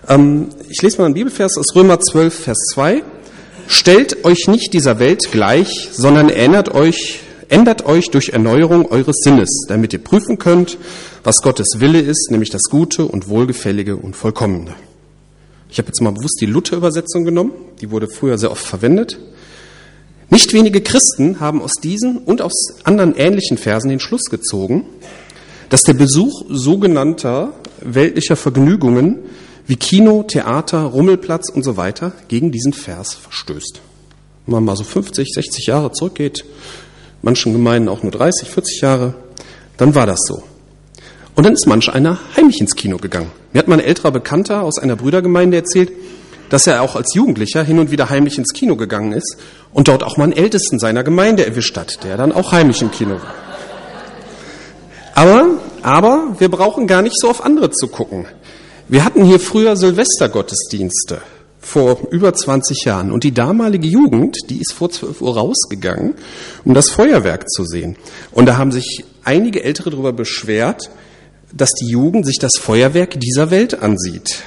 Ähm, 0.07 0.49
ich 0.69 0.81
lese 0.83 0.99
mal 0.99 1.05
einen 1.05 1.15
Bibelvers 1.15 1.57
aus 1.57 1.75
Römer 1.75 1.99
12, 1.99 2.33
Vers 2.33 2.59
2. 2.73 3.01
Stellt 3.67 4.23
euch 4.23 4.47
nicht 4.47 4.73
dieser 4.73 4.99
Welt 4.99 5.31
gleich, 5.31 5.89
sondern 5.91 6.29
erinnert 6.29 6.75
euch, 6.75 7.21
ändert 7.49 7.85
euch 7.85 8.11
durch 8.11 8.29
Erneuerung 8.29 8.85
eures 8.91 9.17
Sinnes, 9.23 9.65
damit 9.67 9.93
ihr 9.93 10.03
prüfen 10.03 10.37
könnt, 10.37 10.77
was 11.23 11.41
Gottes 11.41 11.79
Wille 11.79 11.99
ist, 11.99 12.29
nämlich 12.31 12.49
das 12.49 12.63
Gute 12.69 13.05
und 13.05 13.29
Wohlgefällige 13.29 13.95
und 13.95 14.15
Vollkommene. 14.15 14.75
Ich 15.69 15.77
habe 15.77 15.87
jetzt 15.87 16.01
mal 16.01 16.11
bewusst 16.11 16.37
die 16.41 16.45
Luther-Übersetzung 16.45 17.23
genommen, 17.23 17.51
die 17.81 17.89
wurde 17.89 18.07
früher 18.07 18.37
sehr 18.37 18.51
oft 18.51 18.65
verwendet. 18.65 19.17
Nicht 20.29 20.53
wenige 20.53 20.81
Christen 20.81 21.39
haben 21.39 21.61
aus 21.61 21.73
diesen 21.81 22.17
und 22.17 22.41
aus 22.41 22.53
anderen 22.83 23.15
ähnlichen 23.15 23.57
Versen 23.57 23.89
den 23.89 23.99
Schluss 23.99 24.25
gezogen, 24.25 24.85
dass 25.69 25.81
der 25.81 25.93
Besuch 25.93 26.43
sogenannter 26.49 27.53
weltlicher 27.81 28.35
Vergnügungen 28.35 29.19
wie 29.65 29.75
Kino, 29.77 30.23
Theater, 30.23 30.81
Rummelplatz 30.81 31.49
und 31.49 31.63
so 31.63 31.77
weiter 31.77 32.11
gegen 32.27 32.51
diesen 32.51 32.73
Vers 32.73 33.13
verstößt. 33.13 33.79
Wenn 34.45 34.53
man 34.53 34.65
mal 34.65 34.75
so 34.75 34.83
50, 34.83 35.33
60 35.33 35.67
Jahre 35.67 35.91
zurückgeht, 35.91 36.43
manchen 37.21 37.53
Gemeinden 37.53 37.87
auch 37.87 38.03
nur 38.03 38.11
30, 38.11 38.49
40 38.49 38.81
Jahre, 38.81 39.13
dann 39.77 39.95
war 39.95 40.05
das 40.05 40.19
so. 40.27 40.43
Und 41.35 41.45
dann 41.45 41.53
ist 41.53 41.65
manch 41.67 41.89
einer 41.91 42.19
heimlich 42.35 42.61
ins 42.61 42.75
Kino 42.75 42.97
gegangen. 42.97 43.31
Mir 43.53 43.59
hat 43.59 43.67
mein 43.67 43.79
älterer 43.79 44.11
Bekannter 44.11 44.63
aus 44.63 44.77
einer 44.77 44.95
Brüdergemeinde 44.95 45.57
erzählt, 45.57 45.91
dass 46.49 46.67
er 46.67 46.81
auch 46.83 46.95
als 46.95 47.15
Jugendlicher 47.15 47.63
hin 47.63 47.79
und 47.79 47.89
wieder 47.89 48.09
heimlich 48.09 48.37
ins 48.37 48.53
Kino 48.53 48.75
gegangen 48.75 49.13
ist 49.13 49.37
und 49.73 49.87
dort 49.87 50.03
auch 50.03 50.17
mal 50.17 50.25
einen 50.25 50.33
Ältesten 50.33 50.77
seiner 50.77 51.03
Gemeinde 51.03 51.45
erwischt 51.45 51.75
hat, 51.77 52.03
der 52.03 52.17
dann 52.17 52.31
auch 52.31 52.51
heimlich 52.51 52.81
im 52.81 52.91
Kino 52.91 53.13
war. 53.13 53.33
Aber, 55.15 55.45
aber 55.81 56.35
wir 56.37 56.49
brauchen 56.49 56.85
gar 56.85 57.01
nicht 57.01 57.19
so 57.19 57.29
auf 57.29 57.43
andere 57.43 57.71
zu 57.71 57.87
gucken. 57.87 58.27
Wir 58.87 59.05
hatten 59.05 59.23
hier 59.23 59.39
früher 59.39 59.75
Silvestergottesdienste 59.75 61.21
vor 61.59 61.99
über 62.11 62.33
20 62.33 62.85
Jahren 62.85 63.11
und 63.11 63.23
die 63.23 63.33
damalige 63.33 63.87
Jugend, 63.87 64.37
die 64.49 64.59
ist 64.59 64.73
vor 64.73 64.89
12 64.89 65.21
Uhr 65.21 65.35
rausgegangen, 65.35 66.15
um 66.65 66.73
das 66.73 66.89
Feuerwerk 66.89 67.49
zu 67.49 67.63
sehen. 67.63 67.95
Und 68.31 68.47
da 68.47 68.57
haben 68.57 68.71
sich 68.71 69.05
einige 69.23 69.63
Ältere 69.63 69.89
darüber 69.89 70.11
beschwert, 70.11 70.89
dass 71.55 71.69
die 71.71 71.89
Jugend 71.89 72.25
sich 72.25 72.39
das 72.39 72.53
Feuerwerk 72.59 73.19
dieser 73.19 73.51
Welt 73.51 73.81
ansieht. 73.81 74.43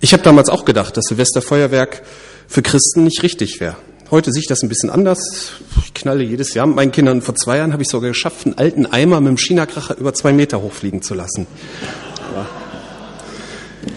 Ich 0.00 0.12
habe 0.12 0.22
damals 0.22 0.48
auch 0.48 0.64
gedacht, 0.64 0.96
dass 0.96 1.04
Silvesterfeuerwerk 1.08 2.02
für 2.48 2.62
Christen 2.62 3.04
nicht 3.04 3.22
richtig 3.22 3.60
wäre. 3.60 3.76
Heute 4.10 4.32
sehe 4.32 4.40
ich 4.40 4.46
das 4.46 4.62
ein 4.62 4.68
bisschen 4.68 4.90
anders. 4.90 5.52
Ich 5.84 5.92
knalle 5.92 6.22
jedes 6.22 6.54
Jahr 6.54 6.66
mit 6.66 6.76
meinen 6.76 6.92
Kindern. 6.92 7.22
Vor 7.22 7.34
zwei 7.34 7.58
Jahren 7.58 7.72
habe 7.72 7.82
ich 7.82 7.88
sogar 7.88 8.10
geschafft, 8.10 8.46
einen 8.46 8.56
alten 8.56 8.86
Eimer 8.86 9.20
mit 9.20 9.30
dem 9.30 9.38
China-Kracher 9.38 9.98
über 9.98 10.14
zwei 10.14 10.32
Meter 10.32 10.62
hochfliegen 10.62 11.02
zu 11.02 11.14
lassen. 11.14 11.46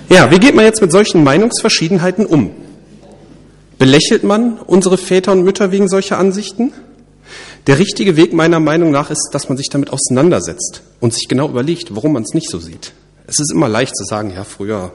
Ja, 0.09 0.31
wie 0.31 0.39
geht 0.39 0.55
man 0.55 0.65
jetzt 0.65 0.81
mit 0.81 0.91
solchen 0.91 1.23
Meinungsverschiedenheiten 1.23 2.25
um? 2.25 2.51
Belächelt 3.77 4.23
man 4.23 4.57
unsere 4.57 4.97
Väter 4.97 5.31
und 5.31 5.43
Mütter 5.43 5.71
wegen 5.71 5.88
solcher 5.88 6.17
Ansichten? 6.17 6.73
Der 7.69 7.77
richtige 7.77 8.17
Weg 8.17 8.33
meiner 8.33 8.59
Meinung 8.59 8.89
nach 8.89 9.11
ist, 9.11 9.29
dass 9.31 9.47
man 9.47 9.55
sich 9.55 9.69
damit 9.69 9.91
auseinandersetzt 9.91 10.81
und 10.99 11.13
sich 11.13 11.27
genau 11.27 11.47
überlegt, 11.47 11.95
warum 11.95 12.13
man 12.13 12.23
es 12.23 12.33
nicht 12.33 12.49
so 12.49 12.57
sieht. 12.57 12.93
Es 13.27 13.39
ist 13.39 13.51
immer 13.51 13.69
leicht 13.69 13.95
zu 13.95 14.05
sagen, 14.05 14.33
ja, 14.33 14.43
früher. 14.43 14.91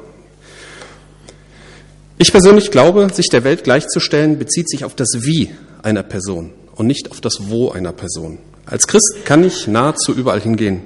Ich 2.19 2.33
persönlich 2.33 2.73
glaube, 2.73 3.09
sich 3.15 3.29
der 3.29 3.45
Welt 3.45 3.63
gleichzustellen, 3.63 4.41
bezieht 4.41 4.69
sich 4.69 4.85
auf 4.85 4.97
das 4.97 5.19
Wie 5.21 5.51
einer 5.85 6.03
Person 6.03 6.51
und 6.75 6.89
nicht 6.89 7.13
auf 7.13 7.21
das 7.21 7.49
Wo 7.49 7.71
einer 7.71 7.93
Person. 7.93 8.39
Als 8.67 8.89
Christ 8.89 9.19
kann 9.25 9.45
ich 9.45 9.69
nahezu 9.69 10.13
überall 10.13 10.41
hingehen, 10.41 10.83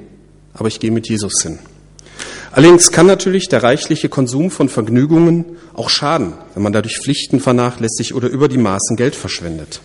aber 0.53 0.69
ich 0.69 0.81
gehe 0.81 0.91
mit 0.91 1.09
Jesus 1.09 1.41
hin. 1.41 1.59
Allerdings 2.53 2.93
kann 2.93 3.07
natürlich 3.07 3.49
der 3.49 3.63
reichliche 3.63 4.11
Konsum 4.11 4.51
von 4.51 4.69
Vergnügungen 4.69 5.47
auch 5.73 5.89
schaden, 5.89 6.35
wenn 6.53 6.63
man 6.63 6.75
dadurch 6.75 6.99
Pflichten 6.99 7.41
vernachlässigt 7.41 8.13
oder 8.13 8.29
über 8.29 8.49
die 8.49 8.59
Maßen 8.59 8.95
Geld 8.99 9.15
verschwendet. 9.15 9.81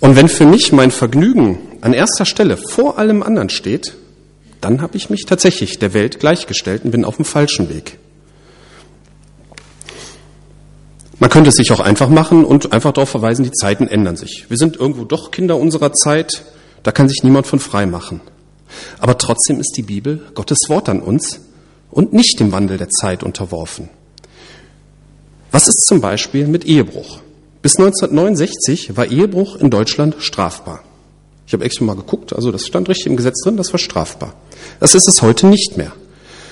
Und 0.00 0.16
wenn 0.16 0.28
für 0.28 0.46
mich 0.46 0.72
mein 0.72 0.90
Vergnügen 0.90 1.58
an 1.80 1.92
erster 1.92 2.24
Stelle 2.24 2.56
vor 2.56 2.98
allem 2.98 3.22
anderen 3.22 3.50
steht, 3.50 3.94
dann 4.60 4.80
habe 4.80 4.96
ich 4.96 5.10
mich 5.10 5.24
tatsächlich 5.26 5.78
der 5.78 5.94
Welt 5.94 6.20
gleichgestellt 6.20 6.84
und 6.84 6.90
bin 6.90 7.04
auf 7.04 7.16
dem 7.16 7.24
falschen 7.24 7.68
Weg. 7.68 7.98
Man 11.20 11.30
könnte 11.30 11.48
es 11.48 11.56
sich 11.56 11.72
auch 11.72 11.80
einfach 11.80 12.08
machen 12.08 12.44
und 12.44 12.72
einfach 12.72 12.92
darauf 12.92 13.08
verweisen, 13.08 13.44
die 13.44 13.50
Zeiten 13.50 13.88
ändern 13.88 14.16
sich. 14.16 14.46
Wir 14.48 14.56
sind 14.56 14.76
irgendwo 14.76 15.04
doch 15.04 15.32
Kinder 15.32 15.56
unserer 15.56 15.92
Zeit, 15.92 16.44
da 16.84 16.92
kann 16.92 17.08
sich 17.08 17.24
niemand 17.24 17.46
von 17.46 17.58
frei 17.58 17.86
machen. 17.86 18.20
Aber 19.00 19.18
trotzdem 19.18 19.58
ist 19.58 19.72
die 19.76 19.82
Bibel 19.82 20.22
Gottes 20.34 20.58
Wort 20.68 20.88
an 20.88 21.00
uns 21.00 21.40
und 21.90 22.12
nicht 22.12 22.38
dem 22.38 22.52
Wandel 22.52 22.78
der 22.78 22.88
Zeit 22.88 23.24
unterworfen. 23.24 23.88
Was 25.50 25.66
ist 25.66 25.86
zum 25.86 26.00
Beispiel 26.00 26.46
mit 26.46 26.64
Ehebruch? 26.66 27.20
Bis 27.62 27.76
1969 27.76 28.96
war 28.96 29.06
Ehebruch 29.06 29.56
in 29.56 29.70
Deutschland 29.70 30.16
strafbar. 30.18 30.84
Ich 31.46 31.52
habe 31.52 31.64
extra 31.64 31.84
mal 31.84 31.96
geguckt, 31.96 32.34
also 32.34 32.52
das 32.52 32.66
stand 32.66 32.88
richtig 32.88 33.06
im 33.06 33.16
Gesetz 33.16 33.42
drin, 33.42 33.56
das 33.56 33.72
war 33.72 33.78
strafbar. 33.78 34.34
Das 34.80 34.94
ist 34.94 35.08
es 35.08 35.22
heute 35.22 35.46
nicht 35.46 35.76
mehr. 35.76 35.92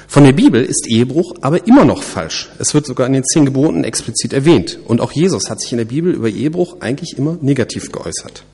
Von 0.09 0.25
der 0.25 0.33
Bibel 0.33 0.65
ist 0.65 0.87
Ehebruch 0.89 1.35
aber 1.41 1.67
immer 1.67 1.85
noch 1.85 2.03
falsch. 2.03 2.49
Es 2.59 2.75
wird 2.75 2.87
sogar 2.87 3.07
in 3.07 3.13
den 3.13 3.25
zehn 3.25 3.45
Geboten 3.45 3.85
explizit 3.85 4.33
erwähnt. 4.33 4.79
Und 4.87 5.01
auch 5.01 5.13
Jesus 5.13 5.51
hat 5.51 5.61
sich 5.61 5.73
in 5.73 5.79
der 5.79 5.85
Bibel 5.85 6.13
über 6.13 6.29
Ehebruch 6.29 6.77
eigentlich 6.81 7.19
immer 7.19 7.37
negativ 7.41 7.93
geäußert. 7.93 8.45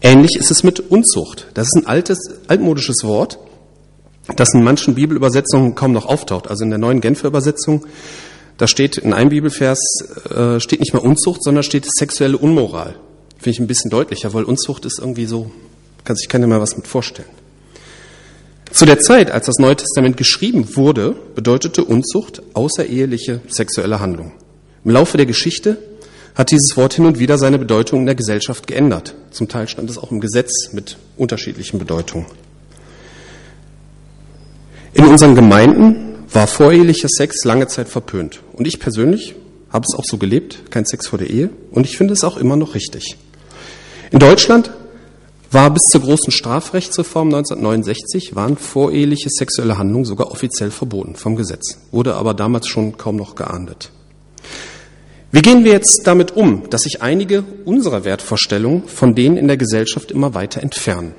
Ähnlich 0.00 0.36
ist 0.36 0.50
es 0.50 0.62
mit 0.62 0.80
Unzucht. 0.80 1.48
Das 1.54 1.66
ist 1.66 1.76
ein 1.76 1.86
altes, 1.86 2.18
altmodisches 2.48 3.04
Wort, 3.04 3.38
das 4.36 4.54
in 4.54 4.62
manchen 4.62 4.94
Bibelübersetzungen 4.94 5.74
kaum 5.74 5.92
noch 5.92 6.06
auftaucht. 6.06 6.48
Also 6.48 6.64
in 6.64 6.70
der 6.70 6.78
neuen 6.78 7.00
Genfer 7.00 7.28
Übersetzung, 7.28 7.84
da 8.62 8.68
steht 8.68 8.96
in 8.96 9.12
einem 9.12 9.30
Bibelvers, 9.30 9.80
äh, 10.30 10.60
steht 10.60 10.78
nicht 10.78 10.92
mehr 10.92 11.02
Unzucht, 11.02 11.42
sondern 11.42 11.64
steht 11.64 11.84
sexuelle 11.84 12.38
Unmoral. 12.38 12.94
Finde 13.38 13.50
ich 13.50 13.58
ein 13.58 13.66
bisschen 13.66 13.90
deutlicher, 13.90 14.32
weil 14.34 14.44
Unzucht 14.44 14.84
ist 14.84 15.00
irgendwie 15.00 15.26
so, 15.26 15.50
kann 16.04 16.14
sich 16.14 16.28
keiner 16.28 16.46
mehr 16.46 16.60
was 16.60 16.76
mit 16.76 16.86
vorstellen. 16.86 17.28
Zu 18.70 18.86
der 18.86 19.00
Zeit, 19.00 19.32
als 19.32 19.46
das 19.46 19.56
Neue 19.58 19.74
Testament 19.74 20.16
geschrieben 20.16 20.76
wurde, 20.76 21.16
bedeutete 21.34 21.82
Unzucht 21.82 22.40
außereheliche 22.54 23.40
sexuelle 23.48 23.98
Handlung. 23.98 24.30
Im 24.84 24.92
Laufe 24.92 25.16
der 25.16 25.26
Geschichte 25.26 25.78
hat 26.36 26.52
dieses 26.52 26.76
Wort 26.76 26.94
hin 26.94 27.06
und 27.06 27.18
wieder 27.18 27.38
seine 27.38 27.58
Bedeutung 27.58 27.98
in 27.98 28.06
der 28.06 28.14
Gesellschaft 28.14 28.68
geändert. 28.68 29.16
Zum 29.32 29.48
Teil 29.48 29.66
stand 29.66 29.90
es 29.90 29.98
auch 29.98 30.12
im 30.12 30.20
Gesetz 30.20 30.72
mit 30.72 30.98
unterschiedlichen 31.16 31.80
Bedeutungen. 31.80 32.26
In 34.94 35.06
unseren 35.06 35.34
Gemeinden 35.34 36.11
war 36.32 36.46
vorehelicher 36.46 37.08
Sex 37.08 37.44
lange 37.44 37.66
Zeit 37.66 37.88
verpönt. 37.88 38.40
Und 38.52 38.66
ich 38.66 38.80
persönlich 38.80 39.34
habe 39.70 39.86
es 39.88 39.98
auch 39.98 40.04
so 40.04 40.18
gelebt, 40.18 40.70
kein 40.70 40.84
Sex 40.84 41.08
vor 41.08 41.18
der 41.18 41.30
Ehe. 41.30 41.50
Und 41.70 41.86
ich 41.86 41.96
finde 41.96 42.14
es 42.14 42.24
auch 42.24 42.36
immer 42.36 42.56
noch 42.56 42.74
richtig. 42.74 43.16
In 44.10 44.18
Deutschland 44.18 44.70
war 45.50 45.70
bis 45.70 45.82
zur 45.90 46.00
großen 46.00 46.32
Strafrechtsreform 46.32 47.28
1969 47.28 48.34
waren 48.34 48.56
voreheliche 48.56 49.28
sexuelle 49.30 49.76
Handlungen 49.76 50.06
sogar 50.06 50.30
offiziell 50.30 50.70
verboten 50.70 51.14
vom 51.14 51.36
Gesetz, 51.36 51.78
wurde 51.90 52.14
aber 52.14 52.32
damals 52.32 52.68
schon 52.68 52.96
kaum 52.96 53.16
noch 53.16 53.34
geahndet. 53.34 53.90
Wie 55.30 55.42
gehen 55.42 55.64
wir 55.64 55.72
jetzt 55.72 56.02
damit 56.04 56.36
um, 56.36 56.68
dass 56.70 56.82
sich 56.82 57.00
einige 57.02 57.44
unserer 57.64 58.04
Wertvorstellungen 58.04 58.86
von 58.86 59.14
denen 59.14 59.36
in 59.36 59.48
der 59.48 59.56
Gesellschaft 59.56 60.10
immer 60.10 60.34
weiter 60.34 60.62
entfernen? 60.62 61.14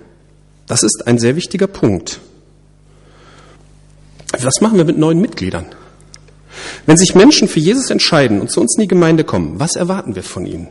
Das 0.68 0.84
ist 0.84 1.08
ein 1.08 1.18
sehr 1.20 1.36
wichtiger 1.36 1.68
Punkt. 1.68 2.20
Was 4.42 4.62
machen 4.62 4.78
wir 4.78 4.86
mit 4.86 4.98
neuen 4.98 5.22
Mitgliedern? 5.22 5.66
Wenn 6.86 6.98
sich 6.98 7.16
Menschen 7.16 7.48
für 7.48 7.60
Jesus 7.60 7.90
entscheiden 7.90 8.42
und 8.42 8.52
zu 8.52 8.62
uns 8.62 8.76
in 8.76 8.82
die 8.82 8.88
Gemeinde 8.88 9.24
kommen, 9.24 9.60
was 9.60 9.76
erwarten 9.76 10.16
wir 10.16 10.24
von 10.24 10.46
ihnen? 10.46 10.70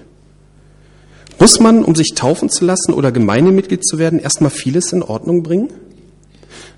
Muss 1.38 1.58
man, 1.58 1.84
um 1.84 1.94
sich 1.94 2.12
taufen 2.14 2.50
zu 2.50 2.64
lassen 2.64 2.92
oder 2.92 3.10
Gemeindemitglied 3.10 3.84
zu 3.84 3.98
werden, 3.98 4.18
erstmal 4.18 4.50
vieles 4.50 4.92
in 4.92 5.02
Ordnung 5.02 5.42
bringen? 5.42 5.72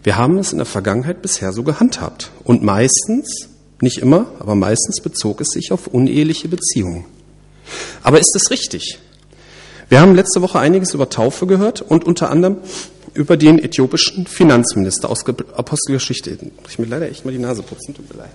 Wir 0.03 0.17
haben 0.17 0.39
es 0.39 0.53
in 0.53 0.59
der 0.59 0.67
Vergangenheit 0.67 1.23
bisher 1.23 1.53
so 1.53 1.63
gehandhabt. 1.63 2.31
Und 2.45 2.63
meistens 2.63 3.49
nicht 3.81 3.99
immer, 3.99 4.27
aber 4.39 4.55
meistens 4.55 5.01
bezog 5.01 5.41
es 5.41 5.49
sich 5.49 5.73
auf 5.73 5.87
uneheliche 5.89 6.49
Beziehungen. 6.49 7.05
Aber 8.03 8.21
ist 8.21 8.35
es 8.37 8.51
richtig? 8.51 8.99
Wir 9.89 10.01
haben 10.01 10.15
letzte 10.15 10.41
Woche 10.43 10.59
einiges 10.59 10.95
über 10.95 11.11
Taufe 11.11 11.47
gehört 11.47 11.83
und 11.83 12.05
unter 12.05 12.31
anderem 12.31 12.59
über 13.15 13.37
den 13.37 13.59
äthiopischen 13.59 14.27
Finanzminister 14.27 15.09
aus 15.09 15.25
Apostelgeschichte. 15.27 16.37
Ich 16.69 16.79
mir 16.79 16.87
leider 16.87 17.09
echt 17.09 17.25
mal 17.25 17.31
die 17.31 17.39
Nase 17.39 17.63
putzen, 17.63 17.95
tut 17.95 18.13
mir 18.13 18.23
leid. 18.23 18.31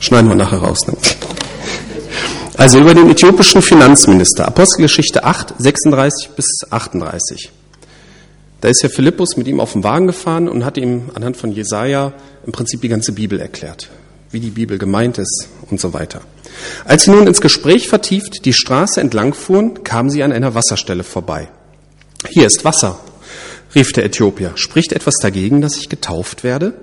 Schneiden 0.00 0.28
wir 0.28 0.36
nachher 0.36 0.58
raus. 0.58 0.86
Ne? 0.86 0.94
Also 2.56 2.78
über 2.78 2.94
den 2.94 3.10
äthiopischen 3.10 3.62
Finanzminister, 3.62 4.46
Apostelgeschichte 4.46 5.24
8, 5.24 5.54
36 5.58 6.30
bis 6.36 6.46
38. 6.70 7.50
Da 8.60 8.68
ist 8.68 8.82
ja 8.82 8.88
Philippus 8.88 9.36
mit 9.36 9.48
ihm 9.48 9.60
auf 9.60 9.72
dem 9.72 9.82
Wagen 9.82 10.06
gefahren 10.06 10.48
und 10.48 10.64
hat 10.64 10.76
ihm 10.76 11.10
anhand 11.14 11.36
von 11.36 11.52
Jesaja 11.52 12.12
im 12.46 12.52
Prinzip 12.52 12.80
die 12.80 12.88
ganze 12.88 13.12
Bibel 13.12 13.40
erklärt, 13.40 13.90
wie 14.34 14.40
die 14.40 14.50
Bibel 14.50 14.76
gemeint 14.76 15.16
ist 15.16 15.48
und 15.70 15.80
so 15.80 15.94
weiter. 15.94 16.20
Als 16.84 17.04
sie 17.04 17.10
nun 17.10 17.26
ins 17.26 17.40
Gespräch 17.40 17.88
vertieft 17.88 18.44
die 18.44 18.52
Straße 18.52 19.00
entlang 19.00 19.32
fuhren, 19.32 19.82
kamen 19.82 20.10
sie 20.10 20.22
an 20.22 20.32
einer 20.32 20.54
Wasserstelle 20.54 21.04
vorbei. 21.04 21.48
Hier 22.28 22.46
ist 22.46 22.64
Wasser, 22.64 23.00
rief 23.74 23.92
der 23.92 24.04
Äthiopier. 24.04 24.52
Spricht 24.56 24.92
etwas 24.92 25.14
dagegen, 25.20 25.60
dass 25.60 25.76
ich 25.76 25.88
getauft 25.88 26.44
werde? 26.44 26.74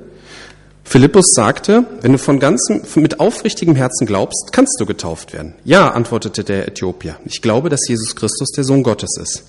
Philippus 0.84 1.26
sagte, 1.34 1.86
wenn 2.02 2.12
du 2.12 2.18
von 2.18 2.40
ganzem, 2.40 2.82
mit 2.96 3.20
aufrichtigem 3.20 3.76
Herzen 3.76 4.06
glaubst, 4.06 4.52
kannst 4.52 4.80
du 4.80 4.86
getauft 4.86 5.32
werden. 5.32 5.54
Ja, 5.64 5.92
antwortete 5.92 6.44
der 6.44 6.68
Äthiopier, 6.68 7.18
ich 7.26 7.42
glaube, 7.42 7.70
dass 7.70 7.88
Jesus 7.88 8.16
Christus 8.16 8.52
der 8.52 8.64
Sohn 8.64 8.84
Gottes 8.84 9.18
ist. 9.22 9.44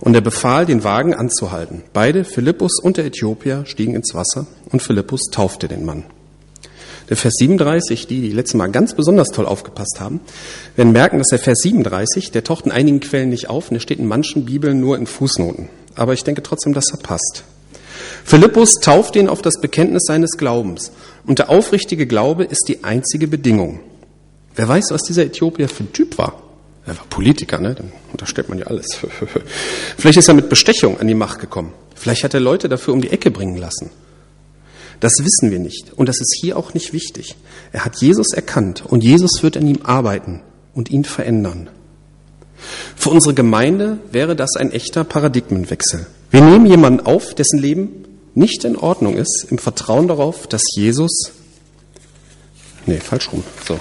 Und 0.00 0.14
er 0.14 0.20
befahl, 0.20 0.66
den 0.66 0.84
Wagen 0.84 1.14
anzuhalten. 1.14 1.82
Beide, 1.94 2.24
Philippus 2.24 2.78
und 2.82 2.98
der 2.98 3.06
Äthiopier, 3.06 3.64
stiegen 3.64 3.94
ins 3.94 4.14
Wasser 4.14 4.46
und 4.70 4.82
Philippus 4.82 5.30
taufte 5.32 5.68
den 5.68 5.86
Mann. 5.86 6.04
Der 7.08 7.16
Vers 7.16 7.34
37, 7.38 8.06
die, 8.06 8.20
die 8.20 8.32
letztes 8.32 8.54
Mal 8.54 8.70
ganz 8.70 8.94
besonders 8.94 9.28
toll 9.28 9.46
aufgepasst 9.46 9.98
haben, 10.00 10.20
werden 10.74 10.92
merken, 10.92 11.18
dass 11.18 11.28
der 11.28 11.38
Vers 11.38 11.60
37, 11.62 12.32
der 12.32 12.42
taucht 12.42 12.66
in 12.66 12.72
einigen 12.72 13.00
Quellen 13.00 13.28
nicht 13.28 13.48
auf 13.48 13.68
und 13.70 13.74
der 13.74 13.80
steht 13.80 13.98
in 13.98 14.06
manchen 14.06 14.44
Bibeln 14.44 14.80
nur 14.80 14.96
in 14.96 15.06
Fußnoten. 15.06 15.68
Aber 15.94 16.14
ich 16.14 16.24
denke 16.24 16.42
trotzdem, 16.42 16.74
dass 16.74 16.90
er 16.90 16.98
passt. 16.98 17.44
Philippus 18.24 18.74
tauft 18.74 19.14
ihn 19.14 19.28
auf 19.28 19.40
das 19.40 19.60
Bekenntnis 19.60 20.02
seines 20.06 20.32
Glaubens. 20.32 20.90
Und 21.26 21.38
der 21.38 21.48
aufrichtige 21.48 22.06
Glaube 22.06 22.44
ist 22.44 22.64
die 22.68 22.82
einzige 22.82 23.28
Bedingung. 23.28 23.80
Wer 24.56 24.68
weiß, 24.68 24.86
was 24.90 25.02
dieser 25.02 25.24
Äthiopier 25.24 25.68
für 25.68 25.84
ein 25.84 25.92
Typ 25.92 26.18
war? 26.18 26.42
Er 26.86 26.96
war 26.96 27.04
Politiker, 27.08 27.58
ne? 27.58 27.74
Dann 27.74 27.92
unterstellt 28.12 28.48
man 28.48 28.58
ja 28.58 28.66
alles. 28.66 28.86
Vielleicht 29.98 30.18
ist 30.18 30.28
er 30.28 30.34
mit 30.34 30.48
Bestechung 30.48 30.98
an 31.00 31.06
die 31.06 31.14
Macht 31.14 31.40
gekommen. 31.40 31.72
Vielleicht 31.94 32.24
hat 32.24 32.34
er 32.34 32.40
Leute 32.40 32.68
dafür 32.68 32.94
um 32.94 33.00
die 33.00 33.10
Ecke 33.10 33.30
bringen 33.30 33.56
lassen. 33.56 33.90
Das 35.00 35.12
wissen 35.20 35.50
wir 35.50 35.58
nicht. 35.58 35.92
Und 35.94 36.08
das 36.08 36.20
ist 36.20 36.38
hier 36.40 36.56
auch 36.56 36.74
nicht 36.74 36.92
wichtig. 36.92 37.36
Er 37.72 37.84
hat 37.84 38.00
Jesus 38.00 38.32
erkannt 38.32 38.84
und 38.86 39.04
Jesus 39.04 39.42
wird 39.42 39.56
an 39.56 39.66
ihm 39.66 39.80
arbeiten 39.82 40.42
und 40.74 40.90
ihn 40.90 41.04
verändern. 41.04 41.68
Für 42.96 43.10
unsere 43.10 43.34
Gemeinde 43.34 43.98
wäre 44.10 44.34
das 44.34 44.56
ein 44.56 44.72
echter 44.72 45.04
Paradigmenwechsel. 45.04 46.06
Wir 46.30 46.40
nehmen 46.40 46.66
jemanden 46.66 47.00
auf, 47.06 47.34
dessen 47.34 47.58
Leben 47.58 48.04
nicht 48.34 48.64
in 48.64 48.76
Ordnung 48.76 49.16
ist, 49.16 49.46
im 49.50 49.58
Vertrauen 49.58 50.08
darauf, 50.08 50.46
dass 50.46 50.62
Jesus, 50.74 51.32
nee, 52.86 52.98
falsch 52.98 53.32
rum, 53.32 53.42
so, 53.66 53.78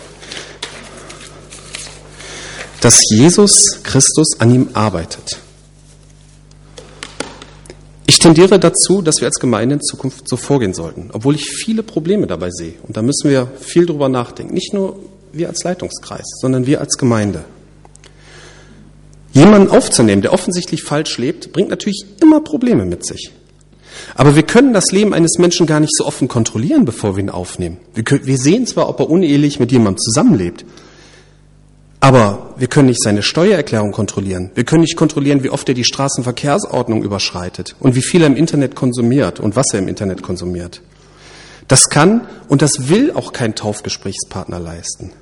dass 2.81 3.01
Jesus 3.09 3.81
Christus 3.83 4.39
an 4.39 4.53
ihm 4.53 4.69
arbeitet. 4.73 5.39
Ich 8.07 8.19
tendiere 8.19 8.59
dazu, 8.59 9.01
dass 9.01 9.17
wir 9.19 9.27
als 9.27 9.39
Gemeinde 9.39 9.75
in 9.75 9.81
Zukunft 9.81 10.27
so 10.29 10.37
vorgehen 10.37 10.73
sollten, 10.73 11.09
obwohl 11.11 11.35
ich 11.35 11.45
viele 11.45 11.83
Probleme 11.83 12.27
dabei 12.27 12.49
sehe. 12.51 12.73
Und 12.83 12.97
da 12.97 13.01
müssen 13.01 13.29
wir 13.29 13.47
viel 13.59 13.85
drüber 13.85 14.09
nachdenken. 14.09 14.53
Nicht 14.53 14.73
nur 14.73 14.99
wir 15.31 15.49
als 15.49 15.63
Leitungskreis, 15.63 16.25
sondern 16.39 16.67
wir 16.67 16.81
als 16.81 16.97
Gemeinde. 16.97 17.45
Jemanden 19.33 19.69
aufzunehmen, 19.69 20.21
der 20.21 20.33
offensichtlich 20.33 20.83
falsch 20.83 21.17
lebt, 21.17 21.51
bringt 21.51 21.69
natürlich 21.69 22.05
immer 22.21 22.41
Probleme 22.41 22.85
mit 22.85 23.05
sich. 23.05 23.31
Aber 24.13 24.35
wir 24.35 24.43
können 24.43 24.73
das 24.73 24.91
Leben 24.91 25.13
eines 25.13 25.37
Menschen 25.39 25.65
gar 25.65 25.79
nicht 25.79 25.93
so 25.93 26.05
offen 26.05 26.27
kontrollieren, 26.27 26.85
bevor 26.85 27.15
wir 27.15 27.23
ihn 27.23 27.29
aufnehmen. 27.29 27.77
Wir, 27.93 28.03
können, 28.03 28.25
wir 28.25 28.37
sehen 28.37 28.65
zwar, 28.67 28.87
ob 28.87 28.99
er 28.99 29.09
unehelich 29.09 29.59
mit 29.59 29.71
jemandem 29.71 29.97
zusammenlebt, 29.97 30.65
aber 32.05 32.53
wir 32.55 32.67
können 32.67 32.89
nicht 32.89 33.01
seine 33.01 33.23
Steuererklärung 33.23 33.91
kontrollieren. 33.91 34.51
Wir 34.53 34.63
können 34.63 34.81
nicht 34.81 34.95
kontrollieren, 34.95 35.43
wie 35.43 35.49
oft 35.49 35.67
er 35.67 35.73
die 35.73 35.83
Straßenverkehrsordnung 35.83 37.01
überschreitet 37.01 37.75
und 37.79 37.95
wie 37.95 38.03
viel 38.03 38.21
er 38.21 38.27
im 38.27 38.35
Internet 38.35 38.75
konsumiert 38.75 39.39
und 39.39 39.55
was 39.55 39.73
er 39.73 39.79
im 39.79 39.87
Internet 39.87 40.21
konsumiert. 40.21 40.83
Das 41.67 41.89
kann 41.89 42.27
und 42.47 42.61
das 42.61 42.89
will 42.89 43.11
auch 43.15 43.33
kein 43.33 43.55
Taufgesprächspartner 43.55 44.59
leisten. 44.59 45.13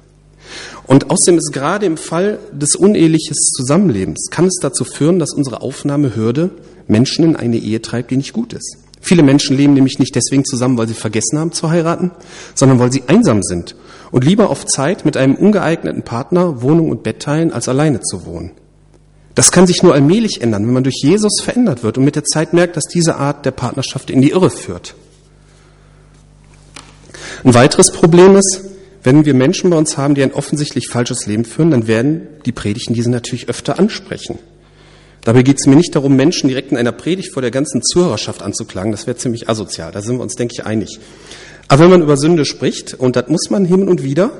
Und 0.85 1.09
außerdem 1.09 1.37
ist 1.37 1.53
gerade 1.53 1.85
im 1.85 1.95
Fall 1.95 2.39
des 2.51 2.75
uneheliches 2.75 3.37
Zusammenlebens, 3.55 4.27
kann 4.29 4.47
es 4.47 4.59
dazu 4.61 4.83
führen, 4.83 5.19
dass 5.19 5.33
unsere 5.33 5.61
Aufnahmehürde 5.61 6.49
Menschen 6.87 7.23
in 7.23 7.37
eine 7.37 7.59
Ehe 7.59 7.81
treibt, 7.81 8.11
die 8.11 8.17
nicht 8.17 8.33
gut 8.33 8.51
ist. 8.51 8.75
Viele 8.99 9.23
Menschen 9.23 9.55
leben 9.55 9.73
nämlich 9.73 9.99
nicht 9.99 10.15
deswegen 10.15 10.43
zusammen, 10.43 10.77
weil 10.77 10.89
sie 10.89 10.95
vergessen 10.95 11.39
haben 11.39 11.53
zu 11.53 11.69
heiraten, 11.69 12.11
sondern 12.55 12.79
weil 12.79 12.91
sie 12.91 13.03
einsam 13.07 13.41
sind 13.41 13.73
und 14.13 14.23
lieber 14.23 14.51
auf 14.51 14.65
Zeit 14.65 15.05
mit 15.05 15.17
einem 15.17 15.33
ungeeigneten 15.33 16.03
Partner 16.03 16.61
Wohnung 16.61 16.91
und 16.91 17.01
Bett 17.01 17.19
teilen, 17.19 17.51
als 17.51 17.67
alleine 17.67 17.99
zu 17.99 18.27
wohnen. 18.27 18.51
Das 19.33 19.51
kann 19.51 19.65
sich 19.65 19.81
nur 19.81 19.95
allmählich 19.95 20.41
ändern, 20.41 20.67
wenn 20.67 20.73
man 20.73 20.83
durch 20.83 21.01
Jesus 21.01 21.41
verändert 21.41 21.81
wird 21.83 21.97
und 21.97 22.05
mit 22.05 22.15
der 22.15 22.23
Zeit 22.23 22.53
merkt, 22.53 22.77
dass 22.77 22.83
diese 22.83 23.15
Art 23.15 23.43
der 23.43 23.51
Partnerschaft 23.51 24.11
in 24.11 24.21
die 24.21 24.29
Irre 24.29 24.51
führt. 24.51 24.93
Ein 27.43 27.55
weiteres 27.55 27.91
Problem 27.91 28.35
ist, 28.35 28.61
wenn 29.01 29.25
wir 29.25 29.33
Menschen 29.33 29.71
bei 29.71 29.77
uns 29.77 29.97
haben, 29.97 30.13
die 30.13 30.21
ein 30.21 30.31
offensichtlich 30.31 30.89
falsches 30.89 31.25
Leben 31.25 31.43
führen, 31.43 31.71
dann 31.71 31.87
werden 31.87 32.27
die 32.45 32.51
Predigten 32.51 32.93
diese 32.93 33.09
natürlich 33.09 33.49
öfter 33.49 33.79
ansprechen. 33.79 34.37
Dabei 35.23 35.41
geht 35.41 35.57
es 35.59 35.65
mir 35.65 35.75
nicht 35.75 35.95
darum, 35.95 36.15
Menschen 36.15 36.49
direkt 36.49 36.71
in 36.71 36.77
einer 36.77 36.91
Predigt 36.91 37.33
vor 37.33 37.41
der 37.41 37.51
ganzen 37.51 37.81
Zuhörerschaft 37.81 38.43
anzuklagen. 38.43 38.91
Das 38.91 39.07
wäre 39.07 39.17
ziemlich 39.17 39.49
asozial. 39.49 39.91
Da 39.91 40.03
sind 40.03 40.17
wir 40.17 40.21
uns, 40.21 40.35
denke 40.35 40.53
ich, 40.55 40.65
einig. 40.65 40.99
Aber 41.67 41.83
wenn 41.83 41.91
man 41.91 42.01
über 42.01 42.17
Sünde 42.17 42.45
spricht, 42.45 42.93
und 42.93 43.15
das 43.15 43.27
muss 43.27 43.49
man 43.49 43.65
hin 43.65 43.87
und 43.87 44.03
wieder, 44.03 44.31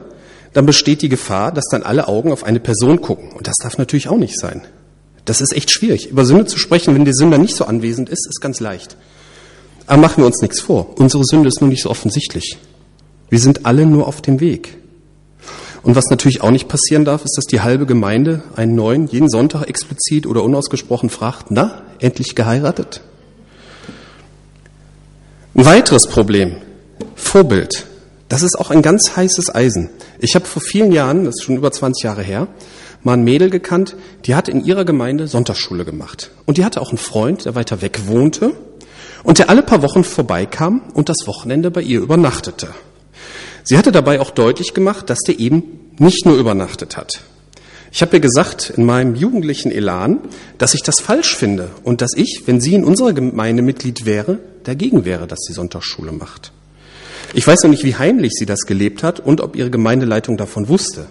dann 0.53 0.65
besteht 0.65 1.01
die 1.01 1.09
Gefahr, 1.09 1.51
dass 1.51 1.65
dann 1.71 1.83
alle 1.83 2.07
Augen 2.07 2.31
auf 2.31 2.43
eine 2.43 2.59
Person 2.59 3.01
gucken. 3.01 3.31
Und 3.31 3.47
das 3.47 3.55
darf 3.61 3.77
natürlich 3.77 4.07
auch 4.07 4.17
nicht 4.17 4.39
sein. 4.39 4.61
Das 5.25 5.41
ist 5.41 5.53
echt 5.53 5.71
schwierig. 5.71 6.09
Über 6.09 6.25
Sünde 6.25 6.45
zu 6.45 6.59
sprechen, 6.59 6.93
wenn 6.93 7.05
der 7.05 7.13
Sünder 7.13 7.37
nicht 7.37 7.55
so 7.55 7.65
anwesend 7.65 8.09
ist, 8.09 8.27
ist 8.27 8.41
ganz 8.41 8.59
leicht. 8.59 8.97
Aber 9.87 10.01
machen 10.01 10.17
wir 10.17 10.25
uns 10.25 10.41
nichts 10.41 10.59
vor. 10.59 10.99
Unsere 10.99 11.23
Sünde 11.25 11.47
ist 11.47 11.61
nur 11.61 11.69
nicht 11.69 11.81
so 11.81 11.89
offensichtlich. 11.89 12.57
Wir 13.29 13.39
sind 13.39 13.65
alle 13.65 13.85
nur 13.85 14.07
auf 14.07 14.21
dem 14.21 14.39
Weg. 14.39 14.77
Und 15.81 15.95
was 15.95 16.05
natürlich 16.09 16.41
auch 16.41 16.51
nicht 16.51 16.67
passieren 16.67 17.03
darf, 17.03 17.25
ist, 17.25 17.35
dass 17.37 17.45
die 17.45 17.61
halbe 17.61 17.85
Gemeinde 17.85 18.43
einen 18.55 18.75
neuen 18.75 19.07
jeden 19.07 19.29
Sonntag 19.29 19.67
explizit 19.67 20.25
oder 20.25 20.43
unausgesprochen 20.43 21.09
fragt, 21.09 21.47
na, 21.49 21.81
endlich 21.99 22.35
geheiratet? 22.35 23.01
Ein 25.55 25.65
weiteres 25.65 26.07
Problem 26.07 26.55
Vorbild. 27.15 27.85
Das 28.29 28.41
ist 28.41 28.57
auch 28.57 28.71
ein 28.71 28.81
ganz 28.81 29.15
heißes 29.15 29.53
Eisen. 29.53 29.89
Ich 30.19 30.35
habe 30.35 30.45
vor 30.45 30.61
vielen 30.61 30.91
Jahren, 30.91 31.25
das 31.25 31.35
ist 31.35 31.43
schon 31.43 31.57
über 31.57 31.71
20 31.71 32.03
Jahre 32.03 32.23
her, 32.23 32.47
mal 33.03 33.13
ein 33.13 33.23
Mädel 33.23 33.49
gekannt, 33.49 33.95
die 34.25 34.35
hat 34.35 34.47
in 34.47 34.63
ihrer 34.63 34.85
Gemeinde 34.85 35.27
Sonntagsschule 35.27 35.85
gemacht. 35.85 36.31
Und 36.45 36.57
die 36.57 36.65
hatte 36.65 36.81
auch 36.81 36.89
einen 36.89 36.97
Freund, 36.97 37.45
der 37.45 37.55
weiter 37.55 37.81
weg 37.81 38.07
wohnte 38.07 38.53
und 39.23 39.39
der 39.39 39.49
alle 39.49 39.61
paar 39.61 39.81
Wochen 39.81 40.03
vorbeikam 40.03 40.81
und 40.93 41.09
das 41.09 41.27
Wochenende 41.27 41.71
bei 41.71 41.81
ihr 41.81 42.01
übernachtete. 42.01 42.69
Sie 43.63 43.77
hatte 43.77 43.91
dabei 43.91 44.19
auch 44.19 44.31
deutlich 44.31 44.73
gemacht, 44.73 45.09
dass 45.09 45.19
der 45.19 45.39
eben 45.39 45.91
nicht 45.97 46.25
nur 46.25 46.37
übernachtet 46.37 46.97
hat. 46.97 47.21
Ich 47.91 48.01
habe 48.01 48.17
ihr 48.17 48.21
gesagt, 48.21 48.73
in 48.75 48.85
meinem 48.85 49.15
jugendlichen 49.15 49.71
Elan, 49.71 50.19
dass 50.57 50.73
ich 50.73 50.81
das 50.81 50.99
falsch 50.99 51.37
finde 51.37 51.69
und 51.83 52.01
dass 52.01 52.15
ich, 52.15 52.41
wenn 52.47 52.59
sie 52.59 52.73
in 52.73 52.83
unserer 52.83 53.13
Gemeinde 53.13 53.61
Mitglied 53.61 54.05
wäre, 54.05 54.39
dagegen 54.63 55.05
wäre, 55.05 55.27
dass 55.27 55.41
sie 55.47 55.53
Sonntagsschule 55.53 56.11
macht. 56.11 56.51
Ich 57.33 57.47
weiß 57.47 57.63
noch 57.63 57.71
nicht, 57.71 57.83
wie 57.83 57.95
heimlich 57.95 58.33
sie 58.33 58.45
das 58.45 58.61
gelebt 58.61 59.01
hat 59.01 59.19
und 59.19 59.41
ob 59.41 59.55
ihre 59.55 59.71
Gemeindeleitung 59.71 60.37
davon 60.37 60.67
wusste. 60.67 61.07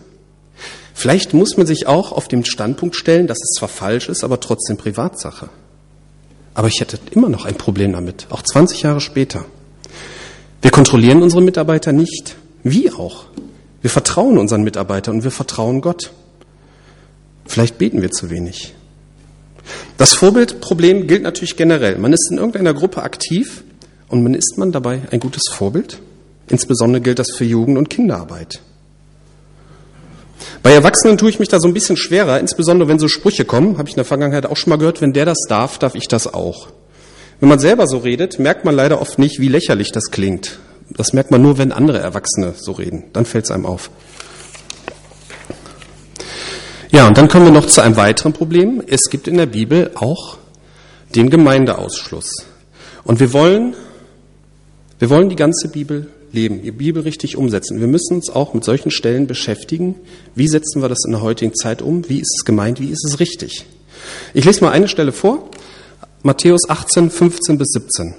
Vielleicht 0.94 1.35
muss 1.35 1.56
man 1.56 1.66
sich 1.66 1.87
auch 1.87 2.12
auf 2.12 2.28
den 2.28 2.44
Standpunkt 2.44 2.94
stellen, 2.94 3.26
dass 3.26 3.38
es 3.38 3.58
zwar 3.58 3.68
falsch 3.68 4.08
ist, 4.08 4.22
aber 4.22 4.38
trotzdem 4.38 4.76
Privatsache. 4.76 5.48
Aber 6.54 6.68
ich 6.68 6.80
hätte 6.80 6.98
immer 7.11 7.28
noch 7.28 7.44
ein 7.44 7.56
Problem 7.56 7.92
damit, 7.92 8.26
auch 8.30 8.42
20 8.42 8.82
Jahre 8.82 9.00
später. 9.00 9.44
Wir 10.61 10.70
kontrollieren 10.70 11.22
unsere 11.22 11.42
Mitarbeiter 11.42 11.92
nicht. 11.92 12.37
Wie 12.62 12.92
auch? 12.92 13.24
Wir 13.80 13.90
vertrauen 13.90 14.38
unseren 14.38 14.62
Mitarbeitern 14.62 15.16
und 15.16 15.24
wir 15.24 15.32
vertrauen 15.32 15.80
Gott. 15.80 16.12
Vielleicht 17.46 17.78
beten 17.78 18.00
wir 18.00 18.12
zu 18.12 18.30
wenig. 18.30 18.74
Das 19.96 20.14
Vorbildproblem 20.14 21.08
gilt 21.08 21.22
natürlich 21.22 21.56
generell. 21.56 21.98
Man 21.98 22.12
ist 22.12 22.30
in 22.30 22.38
irgendeiner 22.38 22.74
Gruppe 22.74 23.02
aktiv 23.02 23.64
und 24.08 24.22
man 24.22 24.35
ist 24.35 24.56
man 24.56 24.70
dabei 24.70 25.02
ein 25.11 25.18
gutes 25.18 25.44
Vorbild? 25.50 25.98
Insbesondere 26.48 27.00
gilt 27.00 27.18
das 27.18 27.31
für 27.31 27.44
Jugend- 27.44 27.78
und 27.78 27.90
Kinderarbeit. 27.90 28.61
Bei 30.62 30.72
Erwachsenen 30.72 31.18
tue 31.18 31.31
ich 31.31 31.38
mich 31.38 31.48
da 31.48 31.61
so 31.61 31.68
ein 31.68 31.74
bisschen 31.74 31.96
schwerer, 31.96 32.40
insbesondere 32.40 32.88
wenn 32.88 32.98
so 32.98 33.09
Sprüche 33.09 33.44
kommen, 33.44 33.78
habe 33.78 33.88
ich 33.88 33.94
in 33.94 33.98
der 33.98 34.05
Vergangenheit 34.05 34.46
auch 34.46 34.57
schon 34.57 34.70
mal 34.70 34.78
gehört, 34.78 35.00
wenn 35.00 35.12
der 35.12 35.24
das 35.24 35.38
darf, 35.48 35.78
darf 35.78 35.94
ich 35.94 36.09
das 36.09 36.33
auch. 36.33 36.68
Wenn 37.40 37.48
man 37.48 37.59
selber 37.59 37.87
so 37.87 37.98
redet, 37.98 38.38
merkt 38.38 38.64
man 38.64 38.74
leider 38.74 39.00
oft 39.00 39.18
nicht, 39.18 39.40
wie 39.40 39.48
lächerlich 39.48 39.90
das 39.90 40.11
klingt. 40.11 40.59
Das 40.90 41.12
merkt 41.12 41.31
man 41.31 41.42
nur, 41.42 41.59
wenn 41.59 41.72
andere 41.72 41.98
Erwachsene 41.98 42.55
so 42.57 42.72
reden. 42.72 43.05
Dann 43.12 43.24
fällt 43.24 43.46
es 43.46 43.50
einem 43.50 43.66
auf. 43.66 43.90
Ja, 46.90 47.09
und 47.09 47.16
dann 47.16 47.28
kommen 47.28 47.46
wir 47.46 47.52
noch 47.52 47.66
zu 47.66 47.81
einem 47.81 47.96
weiteren 47.96 48.33
Problem. 48.33 48.83
Es 48.87 49.11
gibt 49.11 49.26
in 49.26 49.38
der 49.38 49.46
Bibel 49.46 49.90
auch 49.94 50.37
den 51.14 51.31
Gemeindeausschluss. 51.31 52.31
Und 53.05 53.18
wir 53.18 53.33
wollen, 53.33 53.74
wir 54.98 55.11
wollen 55.11 55.28
die 55.28 55.37
ganze 55.37 55.68
Bibel 55.68 56.09
leben, 56.33 56.62
die 56.62 56.73
Bibel 56.73 57.03
richtig 57.03 57.37
umsetzen. 57.37 57.81
Wir 57.81 57.87
müssen 57.87 58.14
uns 58.14 58.31
auch 58.31 58.55
mit 58.55 58.64
solchen 58.64 58.90
Stellen 58.90 59.27
beschäftigen. 59.27 59.95
Wie 60.35 60.49
setzen 60.49 60.83
wir 60.83 60.88
das 60.88 61.05
in 61.05 61.12
der 61.12 61.23
heutigen 61.23 61.55
Zeit 61.55 61.83
um? 61.83 62.09
Wie 62.09 62.21
ist 62.21 62.35
es 62.38 62.45
gemeint? 62.45 62.81
Wie 62.81 62.90
ist 62.90 63.05
es 63.05 63.21
richtig? 63.21 63.64
Ich 64.35 64.45
lese 64.45 64.62
mal 64.62 64.73
eine 64.73 64.88
Stelle 64.88 65.12
vor. 65.12 65.51
Matthäus 66.23 66.68
18, 66.68 67.11
15 67.11 67.59
bis 67.59 67.68
17. 67.73 68.14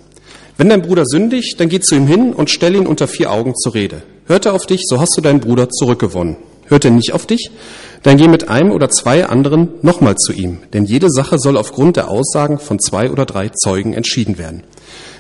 Wenn 0.57 0.69
dein 0.69 0.81
Bruder 0.81 1.05
sündigt, 1.05 1.59
dann 1.59 1.69
geh 1.69 1.79
zu 1.79 1.95
ihm 1.95 2.05
hin 2.05 2.33
und 2.33 2.49
stell 2.49 2.75
ihn 2.75 2.85
unter 2.85 3.07
vier 3.07 3.31
Augen 3.31 3.55
zur 3.55 3.73
Rede. 3.73 4.03
Hört 4.27 4.45
er 4.45 4.53
auf 4.53 4.65
dich, 4.65 4.81
so 4.85 4.99
hast 4.99 5.17
du 5.17 5.21
deinen 5.21 5.39
Bruder 5.39 5.69
zurückgewonnen. 5.69 6.37
Hört 6.65 6.85
er 6.85 6.91
nicht 6.91 7.13
auf 7.13 7.25
dich, 7.25 7.51
dann 8.03 8.17
geh 8.17 8.27
mit 8.27 8.49
einem 8.49 8.71
oder 8.71 8.89
zwei 8.89 9.25
anderen 9.25 9.69
nochmal 9.81 10.15
zu 10.15 10.31
ihm, 10.31 10.59
denn 10.73 10.85
jede 10.85 11.09
Sache 11.09 11.37
soll 11.39 11.57
aufgrund 11.57 11.97
der 11.97 12.09
Aussagen 12.09 12.59
von 12.59 12.79
zwei 12.79 13.11
oder 13.11 13.25
drei 13.25 13.49
Zeugen 13.49 13.93
entschieden 13.93 14.37
werden. 14.37 14.63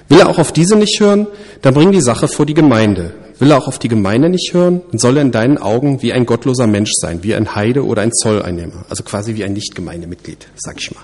Will 0.09 0.19
er 0.19 0.29
auch 0.29 0.39
auf 0.39 0.51
diese 0.51 0.75
nicht 0.75 0.99
hören, 0.99 1.27
dann 1.61 1.73
bring 1.73 1.91
die 1.91 2.01
Sache 2.01 2.27
vor 2.27 2.45
die 2.45 2.53
Gemeinde. 2.53 3.13
Will 3.39 3.51
er 3.51 3.57
auch 3.57 3.67
auf 3.67 3.79
die 3.79 3.87
Gemeinde 3.87 4.29
nicht 4.29 4.53
hören, 4.53 4.81
dann 4.91 4.99
soll 4.99 5.17
er 5.17 5.21
in 5.21 5.31
deinen 5.31 5.57
Augen 5.57 6.01
wie 6.01 6.13
ein 6.13 6.25
gottloser 6.25 6.67
Mensch 6.67 6.91
sein, 6.93 7.23
wie 7.23 7.35
ein 7.35 7.55
Heide 7.55 7.85
oder 7.85 8.01
ein 8.01 8.13
Zolleinnehmer, 8.13 8.85
also 8.89 9.03
quasi 9.03 9.35
wie 9.35 9.43
ein 9.43 9.53
Nichtgemeindemitglied, 9.53 10.47
sag 10.55 10.79
ich 10.79 10.93
mal. 10.93 11.03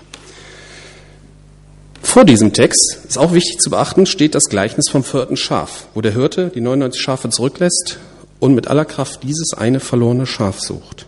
Vor 2.02 2.24
diesem 2.24 2.52
Text 2.52 2.98
ist 3.06 3.18
auch 3.18 3.32
wichtig 3.34 3.58
zu 3.58 3.70
beachten, 3.70 4.06
steht 4.06 4.34
das 4.34 4.44
Gleichnis 4.44 4.88
vom 4.90 5.04
vierten 5.04 5.36
Schaf, 5.36 5.86
wo 5.94 6.00
der 6.00 6.12
Hirte 6.12 6.50
die 6.54 6.60
99 6.60 7.00
Schafe 7.00 7.30
zurücklässt 7.30 7.98
und 8.38 8.54
mit 8.54 8.68
aller 8.68 8.84
Kraft 8.84 9.22
dieses 9.22 9.52
eine 9.56 9.80
verlorene 9.80 10.26
Schaf 10.26 10.60
sucht. 10.60 11.06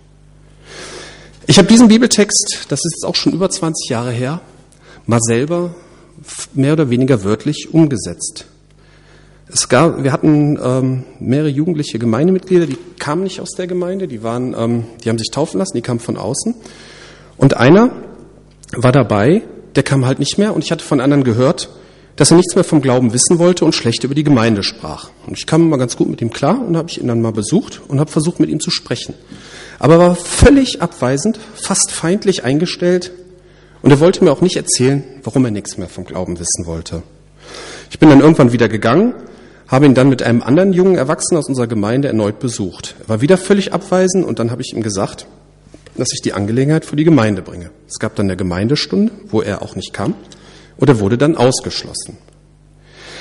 Ich 1.46 1.58
habe 1.58 1.66
diesen 1.66 1.88
Bibeltext, 1.88 2.66
das 2.68 2.80
ist 2.84 2.94
jetzt 2.96 3.04
auch 3.04 3.16
schon 3.16 3.32
über 3.32 3.50
20 3.50 3.88
Jahre 3.90 4.12
her, 4.12 4.40
mal 5.06 5.20
selber 5.20 5.74
mehr 6.54 6.74
oder 6.74 6.90
weniger 6.90 7.24
wörtlich 7.24 7.68
umgesetzt. 7.72 8.46
Es 9.48 9.68
gab, 9.68 10.02
wir 10.02 10.12
hatten 10.12 10.58
ähm, 10.62 11.04
mehrere 11.20 11.48
jugendliche 11.48 11.98
Gemeindemitglieder, 11.98 12.66
die 12.66 12.78
kamen 12.98 13.22
nicht 13.22 13.40
aus 13.40 13.50
der 13.50 13.66
Gemeinde, 13.66 14.08
die 14.08 14.22
waren, 14.22 14.54
ähm, 14.56 14.84
die 15.04 15.10
haben 15.10 15.18
sich 15.18 15.30
taufen 15.30 15.58
lassen, 15.58 15.76
die 15.76 15.82
kamen 15.82 16.00
von 16.00 16.16
außen. 16.16 16.54
Und 17.36 17.56
einer 17.56 17.90
war 18.74 18.92
dabei, 18.92 19.42
der 19.74 19.82
kam 19.82 20.06
halt 20.06 20.18
nicht 20.20 20.38
mehr 20.38 20.54
und 20.54 20.64
ich 20.64 20.72
hatte 20.72 20.84
von 20.84 21.00
anderen 21.00 21.24
gehört, 21.24 21.68
dass 22.16 22.30
er 22.30 22.36
nichts 22.36 22.54
mehr 22.54 22.64
vom 22.64 22.80
Glauben 22.80 23.12
wissen 23.12 23.38
wollte 23.38 23.64
und 23.64 23.74
schlecht 23.74 24.04
über 24.04 24.14
die 24.14 24.24
Gemeinde 24.24 24.62
sprach. 24.62 25.10
Und 25.26 25.38
ich 25.38 25.46
kam 25.46 25.68
mal 25.68 25.78
ganz 25.78 25.96
gut 25.96 26.08
mit 26.08 26.20
ihm 26.22 26.30
klar 26.30 26.64
und 26.66 26.76
habe 26.76 26.88
ich 26.90 27.00
ihn 27.00 27.08
dann 27.08 27.22
mal 27.22 27.32
besucht 27.32 27.80
und 27.88 28.00
habe 28.00 28.10
versucht, 28.10 28.40
mit 28.40 28.50
ihm 28.50 28.60
zu 28.60 28.70
sprechen. 28.70 29.14
Aber 29.78 29.94
er 29.94 30.00
war 30.00 30.14
völlig 30.14 30.80
abweisend, 30.80 31.38
fast 31.54 31.90
feindlich 31.90 32.44
eingestellt 32.44 33.12
und 33.82 33.90
er 33.90 34.00
wollte 34.00 34.24
mir 34.24 34.32
auch 34.32 34.40
nicht 34.40 34.56
erzählen, 34.56 35.04
warum 35.22 35.44
er 35.44 35.50
nichts 35.50 35.76
mehr 35.76 35.88
vom 35.88 36.04
Glauben 36.04 36.38
wissen 36.38 36.66
wollte. 36.66 37.02
Ich 37.90 37.98
bin 37.98 38.08
dann 38.08 38.20
irgendwann 38.20 38.52
wieder 38.52 38.68
gegangen, 38.68 39.14
habe 39.68 39.86
ihn 39.86 39.94
dann 39.94 40.08
mit 40.08 40.22
einem 40.22 40.42
anderen 40.42 40.72
jungen 40.72 40.96
Erwachsenen 40.96 41.38
aus 41.38 41.48
unserer 41.48 41.66
Gemeinde 41.66 42.08
erneut 42.08 42.38
besucht. 42.38 42.94
Er 43.00 43.08
war 43.08 43.20
wieder 43.20 43.36
völlig 43.36 43.72
abweisend 43.72 44.24
und 44.24 44.38
dann 44.38 44.50
habe 44.50 44.62
ich 44.62 44.72
ihm 44.72 44.82
gesagt, 44.82 45.26
dass 45.96 46.12
ich 46.12 46.22
die 46.22 46.32
Angelegenheit 46.32 46.84
vor 46.84 46.96
die 46.96 47.04
Gemeinde 47.04 47.42
bringe. 47.42 47.70
Es 47.88 47.98
gab 47.98 48.14
dann 48.16 48.26
eine 48.26 48.36
Gemeindestunde, 48.36 49.12
wo 49.28 49.42
er 49.42 49.62
auch 49.62 49.76
nicht 49.76 49.92
kam, 49.92 50.14
und 50.76 50.88
er 50.88 51.00
wurde 51.00 51.18
dann 51.18 51.36
ausgeschlossen. 51.36 52.16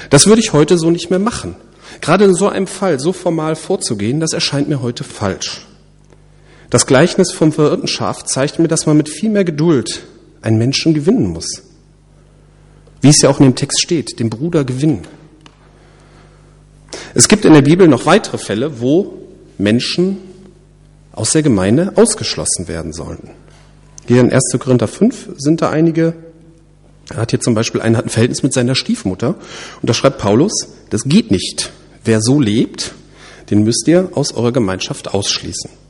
Das 0.10 0.28
würde 0.28 0.42
ich 0.42 0.54
heute 0.54 0.78
so 0.78 0.90
nicht 0.90 1.10
mehr 1.10 1.20
machen. 1.20 1.56
Gerade 2.00 2.26
in 2.26 2.34
so 2.34 2.48
einem 2.48 2.68
Fall 2.68 3.00
so 3.00 3.14
formal 3.14 3.56
vorzugehen, 3.56 4.20
das 4.20 4.34
erscheint 4.34 4.70
mir 4.70 4.82
heute 4.82 5.04
falsch. 5.04 5.68
Das 6.70 6.88
Gleichnis 6.88 7.32
vom 7.32 7.52
verirrten 7.52 7.88
Schaf 7.88 8.24
zeigt 8.24 8.58
mir, 8.58 8.70
dass 8.70 8.86
man 8.86 8.96
mit 8.96 9.10
viel 9.10 9.30
mehr 9.30 9.44
Geduld 9.44 10.04
einen 10.42 10.58
Menschen 10.58 10.94
gewinnen 10.94 11.28
muss. 11.28 11.64
Wie 13.02 13.10
es 13.10 13.22
ja 13.22 13.30
auch 13.30 13.40
in 13.40 13.46
dem 13.46 13.56
Text 13.56 13.82
steht, 13.82 14.20
den 14.20 14.30
Bruder 14.30 14.64
gewinnen. 14.64 15.02
Es 17.14 17.28
gibt 17.28 17.46
in 17.46 17.54
der 17.54 17.62
Bibel 17.62 17.88
noch 17.88 18.06
weitere 18.06 18.38
Fälle, 18.38 18.80
wo 18.80 19.18
Menschen 19.58 20.18
aus 21.12 21.32
der 21.32 21.44
Gemeinde 21.44 21.94
ausgeschlossen 21.96 22.68
werden 22.68 22.94
sollten. 22.94 23.32
Hier 24.08 24.22
in 24.22 24.32
1. 24.32 24.56
Korinther 24.60 24.88
5 24.88 25.32
sind 25.38 25.62
da 25.62 25.70
einige. 25.70 26.14
Er 27.10 27.18
hat 27.18 27.32
hier 27.32 27.42
zum 27.42 27.54
Beispiel 27.54 27.82
einen 27.82 27.98
hat 27.98 28.06
ein 28.06 28.10
Verhältnis 28.10 28.44
mit 28.44 28.54
seiner 28.54 28.76
Stiefmutter 28.76 29.36
und 29.82 29.90
da 29.90 29.94
schreibt 29.94 30.20
Paulus, 30.20 30.52
das 30.90 31.04
geht 31.04 31.32
nicht. 31.32 31.72
Wer 32.04 32.22
so 32.22 32.40
lebt, 32.40 32.94
den 33.50 33.64
müsst 33.64 33.88
ihr 33.88 34.10
aus 34.14 34.34
eurer 34.34 34.52
Gemeinschaft 34.52 35.14
ausschließen. 35.14 35.81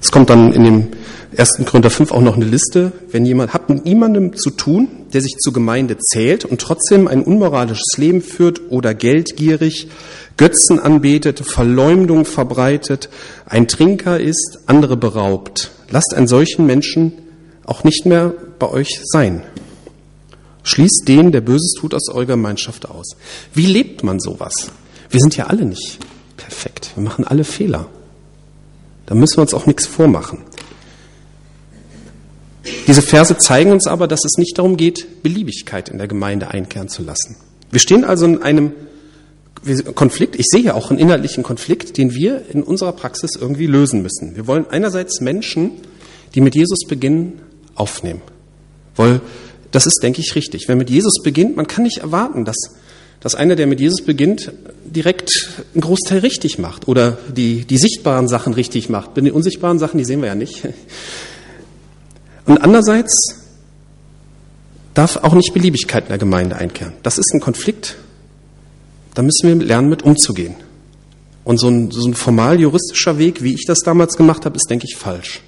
Es 0.00 0.10
kommt 0.10 0.30
dann 0.30 0.52
in 0.52 0.64
dem 0.64 0.88
1. 1.36 1.64
Korinther 1.64 1.90
5 1.90 2.10
auch 2.10 2.22
noch 2.22 2.36
eine 2.36 2.44
Liste, 2.44 2.92
wenn 3.10 3.24
jemand 3.24 3.54
hat 3.54 3.68
mit 3.68 3.84
niemandem 3.84 4.36
zu 4.36 4.50
tun, 4.50 4.88
der 5.12 5.20
sich 5.20 5.36
zur 5.38 5.52
Gemeinde 5.52 5.96
zählt 5.98 6.44
und 6.44 6.60
trotzdem 6.60 7.06
ein 7.06 7.22
unmoralisches 7.22 7.96
Leben 7.96 8.20
führt 8.20 8.60
oder 8.70 8.94
geldgierig, 8.94 9.88
Götzen 10.36 10.80
anbetet, 10.80 11.40
Verleumdung 11.40 12.24
verbreitet, 12.24 13.10
ein 13.46 13.68
Trinker 13.68 14.18
ist, 14.18 14.60
andere 14.66 14.96
beraubt. 14.96 15.70
Lasst 15.90 16.14
einen 16.14 16.26
solchen 16.26 16.66
Menschen 16.66 17.12
auch 17.64 17.84
nicht 17.84 18.06
mehr 18.06 18.34
bei 18.58 18.68
euch 18.68 19.00
sein. 19.04 19.42
Schließt 20.62 21.04
den, 21.06 21.30
der 21.30 21.40
Böses 21.40 21.74
tut, 21.78 21.94
aus 21.94 22.08
eurer 22.08 22.26
Gemeinschaft 22.26 22.88
aus. 22.88 23.16
Wie 23.54 23.66
lebt 23.66 24.02
man 24.02 24.18
sowas? 24.18 24.70
Wir 25.10 25.20
sind 25.20 25.36
ja 25.36 25.46
alle 25.46 25.64
nicht 25.64 25.98
perfekt. 26.36 26.90
Wir 26.94 27.02
machen 27.02 27.26
alle 27.26 27.44
Fehler. 27.44 27.86
Da 29.06 29.14
müssen 29.14 29.38
wir 29.38 29.42
uns 29.42 29.54
auch 29.54 29.66
nichts 29.66 29.86
vormachen. 29.86 30.38
Diese 32.86 33.02
Verse 33.02 33.36
zeigen 33.38 33.72
uns 33.72 33.86
aber, 33.86 34.06
dass 34.06 34.24
es 34.24 34.36
nicht 34.38 34.58
darum 34.58 34.76
geht, 34.76 35.22
Beliebigkeit 35.22 35.88
in 35.88 35.98
der 35.98 36.08
Gemeinde 36.08 36.48
einkehren 36.48 36.88
zu 36.88 37.02
lassen. 37.02 37.36
Wir 37.70 37.80
stehen 37.80 38.04
also 38.04 38.26
in 38.26 38.42
einem 38.42 38.72
Konflikt. 39.94 40.36
Ich 40.36 40.46
sehe 40.46 40.62
ja 40.62 40.74
auch 40.74 40.90
einen 40.90 40.98
inhaltlichen 40.98 41.42
Konflikt, 41.42 41.98
den 41.98 42.14
wir 42.14 42.44
in 42.50 42.62
unserer 42.62 42.92
Praxis 42.92 43.32
irgendwie 43.38 43.66
lösen 43.66 44.02
müssen. 44.02 44.34
Wir 44.36 44.46
wollen 44.46 44.66
einerseits 44.70 45.20
Menschen, 45.20 45.72
die 46.34 46.40
mit 46.40 46.54
Jesus 46.54 46.86
beginnen, 46.88 47.40
aufnehmen. 47.74 48.22
Weil 48.96 49.20
das 49.70 49.86
ist, 49.86 50.00
denke 50.02 50.20
ich, 50.20 50.34
richtig. 50.34 50.64
Wer 50.66 50.76
mit 50.76 50.90
Jesus 50.90 51.22
beginnt, 51.22 51.56
man 51.56 51.66
kann 51.66 51.84
nicht 51.84 51.98
erwarten, 51.98 52.44
dass, 52.44 52.56
dass 53.20 53.34
einer, 53.34 53.54
der 53.54 53.66
mit 53.66 53.80
Jesus 53.80 54.02
beginnt, 54.02 54.52
direkt 54.84 55.30
einen 55.74 55.82
Großteil 55.82 56.18
richtig 56.18 56.58
macht 56.58 56.88
oder 56.88 57.18
die, 57.34 57.64
die 57.66 57.76
sichtbaren 57.76 58.28
Sachen 58.28 58.54
richtig 58.54 58.88
macht. 58.88 59.16
Die 59.16 59.30
unsichtbaren 59.30 59.78
Sachen, 59.78 59.98
die 59.98 60.04
sehen 60.04 60.22
wir 60.22 60.28
ja 60.28 60.34
nicht. 60.34 60.62
Und 62.46 62.58
andererseits 62.58 63.36
darf 64.94 65.18
auch 65.18 65.34
nicht 65.34 65.52
Beliebigkeit 65.52 66.04
in 66.04 66.08
der 66.08 66.18
Gemeinde 66.18 66.56
einkehren. 66.56 66.94
Das 67.02 67.18
ist 67.18 67.32
ein 67.34 67.40
Konflikt, 67.40 67.96
da 69.14 69.22
müssen 69.22 69.48
wir 69.48 69.54
lernen, 69.66 69.88
mit 69.88 70.02
umzugehen. 70.02 70.54
Und 71.44 71.58
so 71.58 71.68
ein, 71.68 71.90
so 71.90 72.06
ein 72.06 72.14
formal 72.14 72.58
juristischer 72.58 73.18
Weg, 73.18 73.42
wie 73.42 73.54
ich 73.54 73.64
das 73.66 73.80
damals 73.80 74.16
gemacht 74.16 74.44
habe, 74.44 74.56
ist, 74.56 74.68
denke 74.70 74.86
ich, 74.88 74.96
falsch. 74.96 75.42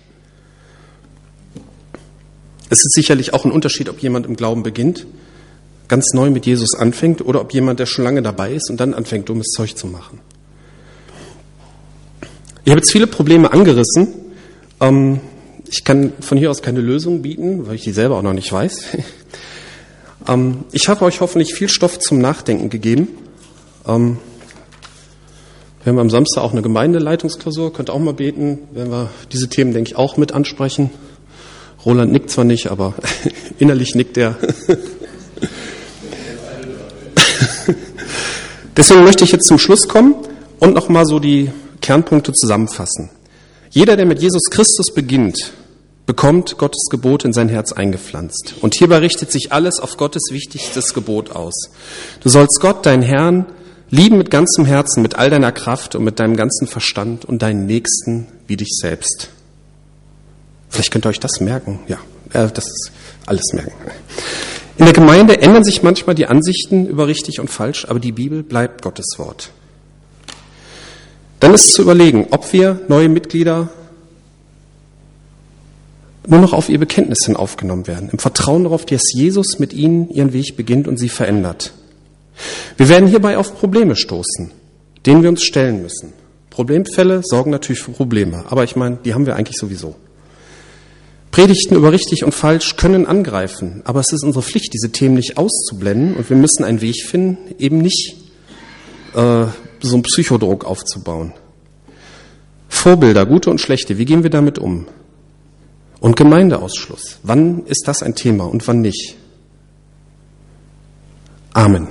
Es 2.69 2.79
ist 2.79 2.93
sicherlich 2.95 3.35
auch 3.35 3.45
ein 3.45 3.53
Unterschied, 3.53 3.89
ob 3.89 4.01
jemand 4.01 4.27
im 4.27 4.37
Glauben 4.37 4.63
beginnt, 4.63 5.07
ganz 5.93 6.15
neu 6.15 6.31
mit 6.31 6.47
Jesus 6.47 6.75
anfängt, 6.75 7.21
oder 7.21 7.43
ob 7.43 7.53
jemand, 7.53 7.79
der 7.79 7.85
schon 7.85 8.03
lange 8.03 8.23
dabei 8.23 8.55
ist 8.55 8.71
und 8.71 8.81
dann 8.81 8.95
anfängt, 8.95 9.29
dummes 9.29 9.49
Zeug 9.49 9.77
zu 9.77 9.87
machen. 9.87 10.21
Ich 12.65 12.71
habe 12.71 12.81
jetzt 12.81 12.91
viele 12.91 13.07
Probleme 13.07 13.53
angerissen. 13.53 14.09
Ähm, 14.81 15.21
ich 15.69 15.85
kann 15.85 16.15
von 16.21 16.39
hier 16.39 16.51
aus 16.51 16.63
keine 16.63 16.81
Lösung 16.81 17.21
bieten, 17.21 17.67
weil 17.67 17.75
ich 17.75 17.83
die 17.83 17.93
selber 17.93 18.17
auch 18.17 18.23
noch 18.23 18.33
nicht 18.33 18.51
weiß. 18.51 18.85
Ähm, 20.29 20.67
ich 20.71 20.89
habe 20.89 21.05
euch 21.05 21.21
hoffentlich 21.21 21.53
viel 21.53 21.69
Stoff 21.69 21.99
zum 21.99 22.21
Nachdenken 22.21 22.71
gegeben. 22.71 23.09
Ähm, 23.89 24.19
wir 25.83 25.91
haben 25.91 25.99
am 25.99 26.11
Samstag 26.11 26.43
auch 26.43 26.53
eine 26.53 26.63
Gemeindeleitungsklausur, 26.63 27.73
könnt 27.73 27.91
auch 27.91 27.99
mal 27.99 28.15
beten, 28.15 28.61
wenn 28.71 28.89
wir 28.89 29.11
diese 29.33 29.49
Themen, 29.49 29.73
denke 29.73 29.91
ich, 29.91 29.97
auch 29.97 30.17
mit 30.17 30.31
ansprechen. 30.31 30.91
Roland 31.85 32.13
nickt 32.13 32.31
zwar 32.31 32.45
nicht, 32.45 32.69
aber 32.69 32.95
innerlich 33.59 33.97
nickt 33.97 34.17
er. 34.17 34.37
Deswegen 38.77 39.05
möchte 39.05 39.25
ich 39.25 39.33
jetzt 39.33 39.47
zum 39.47 39.59
Schluss 39.59 39.89
kommen 39.89 40.15
und 40.59 40.75
nochmal 40.75 41.05
so 41.05 41.19
die 41.19 41.51
Kernpunkte 41.81 42.33
zusammenfassen. 42.33 43.11
Jeder, 43.71 43.97
der 43.97 44.07
mit 44.07 44.21
Jesus 44.21 44.45
Christus 44.51 44.93
beginnt, 44.95 45.53
bekommt 46.07 46.59
Gottes 46.59 46.89
Gebot 46.91 47.25
in 47.25 47.33
sein 47.33 47.49
Herz 47.49 47.73
eingepflanzt. 47.73 48.55
Und 48.61 48.75
hierbei 48.75 48.99
richtet 48.99 49.31
sich 49.31 49.53
alles 49.53 49.81
auf 49.81 49.97
Gottes 49.97 50.25
wichtigstes 50.31 50.95
Gebot 50.95 51.31
aus. 51.31 51.55
Du 52.21 52.29
sollst 52.29 52.61
Gott, 52.61 52.87
dein 52.87 53.03
Herrn, 53.03 53.47
lieben 53.91 54.19
mit 54.19 54.31
ganzem 54.31 54.65
Herzen, 54.65 55.03
mit 55.03 55.17
all 55.17 55.31
deiner 55.31 55.53
Kraft 55.53 55.95
und 55.95 56.05
mit 56.05 56.19
deinem 56.19 56.37
ganzen 56.37 56.67
Verstand 56.67 57.25
und 57.25 57.43
deinen 57.43 57.67
Nächsten 57.67 58.27
wie 58.47 58.57
dich 58.57 58.71
selbst. 58.81 59.29
Vielleicht 60.71 60.91
könnt 60.91 61.07
ihr 61.07 61.11
euch 61.11 61.21
das 61.21 61.41
merken. 61.41 61.81
Ja, 61.89 61.99
äh, 62.33 62.49
das 62.53 62.67
ist 62.67 62.91
alles 63.27 63.53
merken. 63.53 63.73
In 64.79 64.87
der 64.87 64.95
Gemeinde 64.95 65.41
ändern 65.41 65.65
sich 65.65 65.83
manchmal 65.83 66.15
die 66.15 66.27
Ansichten 66.27 66.87
über 66.87 67.07
richtig 67.07 67.41
und 67.41 67.49
falsch, 67.49 67.87
aber 67.89 68.01
die 68.01 68.13
Bibel 68.13 68.43
bleibt 68.43 68.83
Gottes 68.83 69.07
Wort. 69.19 69.51
Dann 71.41 71.55
ist 71.55 71.73
zu 71.73 71.83
überlegen, 71.83 72.29
ob 72.31 72.53
wir 72.53 72.81
neue 72.89 73.09
Mitglieder 73.09 73.69
nur 76.27 76.41
noch 76.41 76.53
auf 76.53 76.69
ihr 76.69 76.79
Bekenntnis 76.79 77.27
hin 77.27 77.37
aufgenommen 77.37 77.87
werden, 77.87 78.09
im 78.11 78.19
Vertrauen 78.19 78.65
darauf, 78.65 78.87
dass 78.87 79.13
Jesus 79.13 79.59
mit 79.59 79.73
ihnen 79.73 80.09
ihren 80.11 80.33
Weg 80.33 80.57
beginnt 80.57 80.87
und 80.87 80.99
sie 80.99 81.09
verändert. 81.09 81.73
Wir 82.77 82.89
werden 82.89 83.09
hierbei 83.09 83.37
auf 83.37 83.59
Probleme 83.59 83.97
stoßen, 83.97 84.53
denen 85.05 85.23
wir 85.23 85.29
uns 85.29 85.43
stellen 85.43 85.83
müssen. 85.83 86.13
Problemfälle 86.51 87.23
sorgen 87.25 87.51
natürlich 87.51 87.83
für 87.83 87.93
Probleme, 87.93 88.45
aber 88.49 88.65
ich 88.65 88.77
meine, 88.77 88.99
die 89.05 89.15
haben 89.15 89.27
wir 89.27 89.37
eigentlich 89.37 89.57
sowieso. 89.59 89.97
Predigten 91.33 91.75
über 91.77 91.93
richtig 91.93 92.25
und 92.25 92.33
falsch 92.33 92.77
können 92.77 93.07
angreifen, 93.07 93.81
aber 93.85 94.01
es 94.01 94.13
ist 94.13 94.23
unsere 94.23 94.43
Pflicht, 94.43 94.73
diese 94.75 94.93
Themen 94.93 95.15
nicht 95.15 95.39
auszublenden 95.39 96.15
und 96.15 96.29
wir 96.29 96.37
müssen 96.37 96.63
einen 96.63 96.83
Weg 96.83 97.03
finden, 97.03 97.55
eben 97.59 97.79
nicht 97.79 98.15
äh, 99.15 99.47
so 99.81 99.95
einen 99.95 100.03
Psychodruck 100.03 100.67
aufzubauen. 100.67 101.33
Vorbilder, 102.69 103.25
gute 103.25 103.51
und 103.51 103.61
schlechte, 103.61 103.97
wie 103.97 104.05
gehen 104.05 104.23
wir 104.23 104.31
damit 104.31 104.59
um? 104.59 104.87
Und 106.01 106.17
Gemeindeausschluss. 106.17 107.19
Wann 107.23 107.65
ist 107.65 107.89
das 107.89 108.03
ein 108.03 108.15
Thema 108.15 108.45
und 108.45 108.69
wann 108.69 108.83
nicht? 108.83 109.17
Amen. 111.55 111.89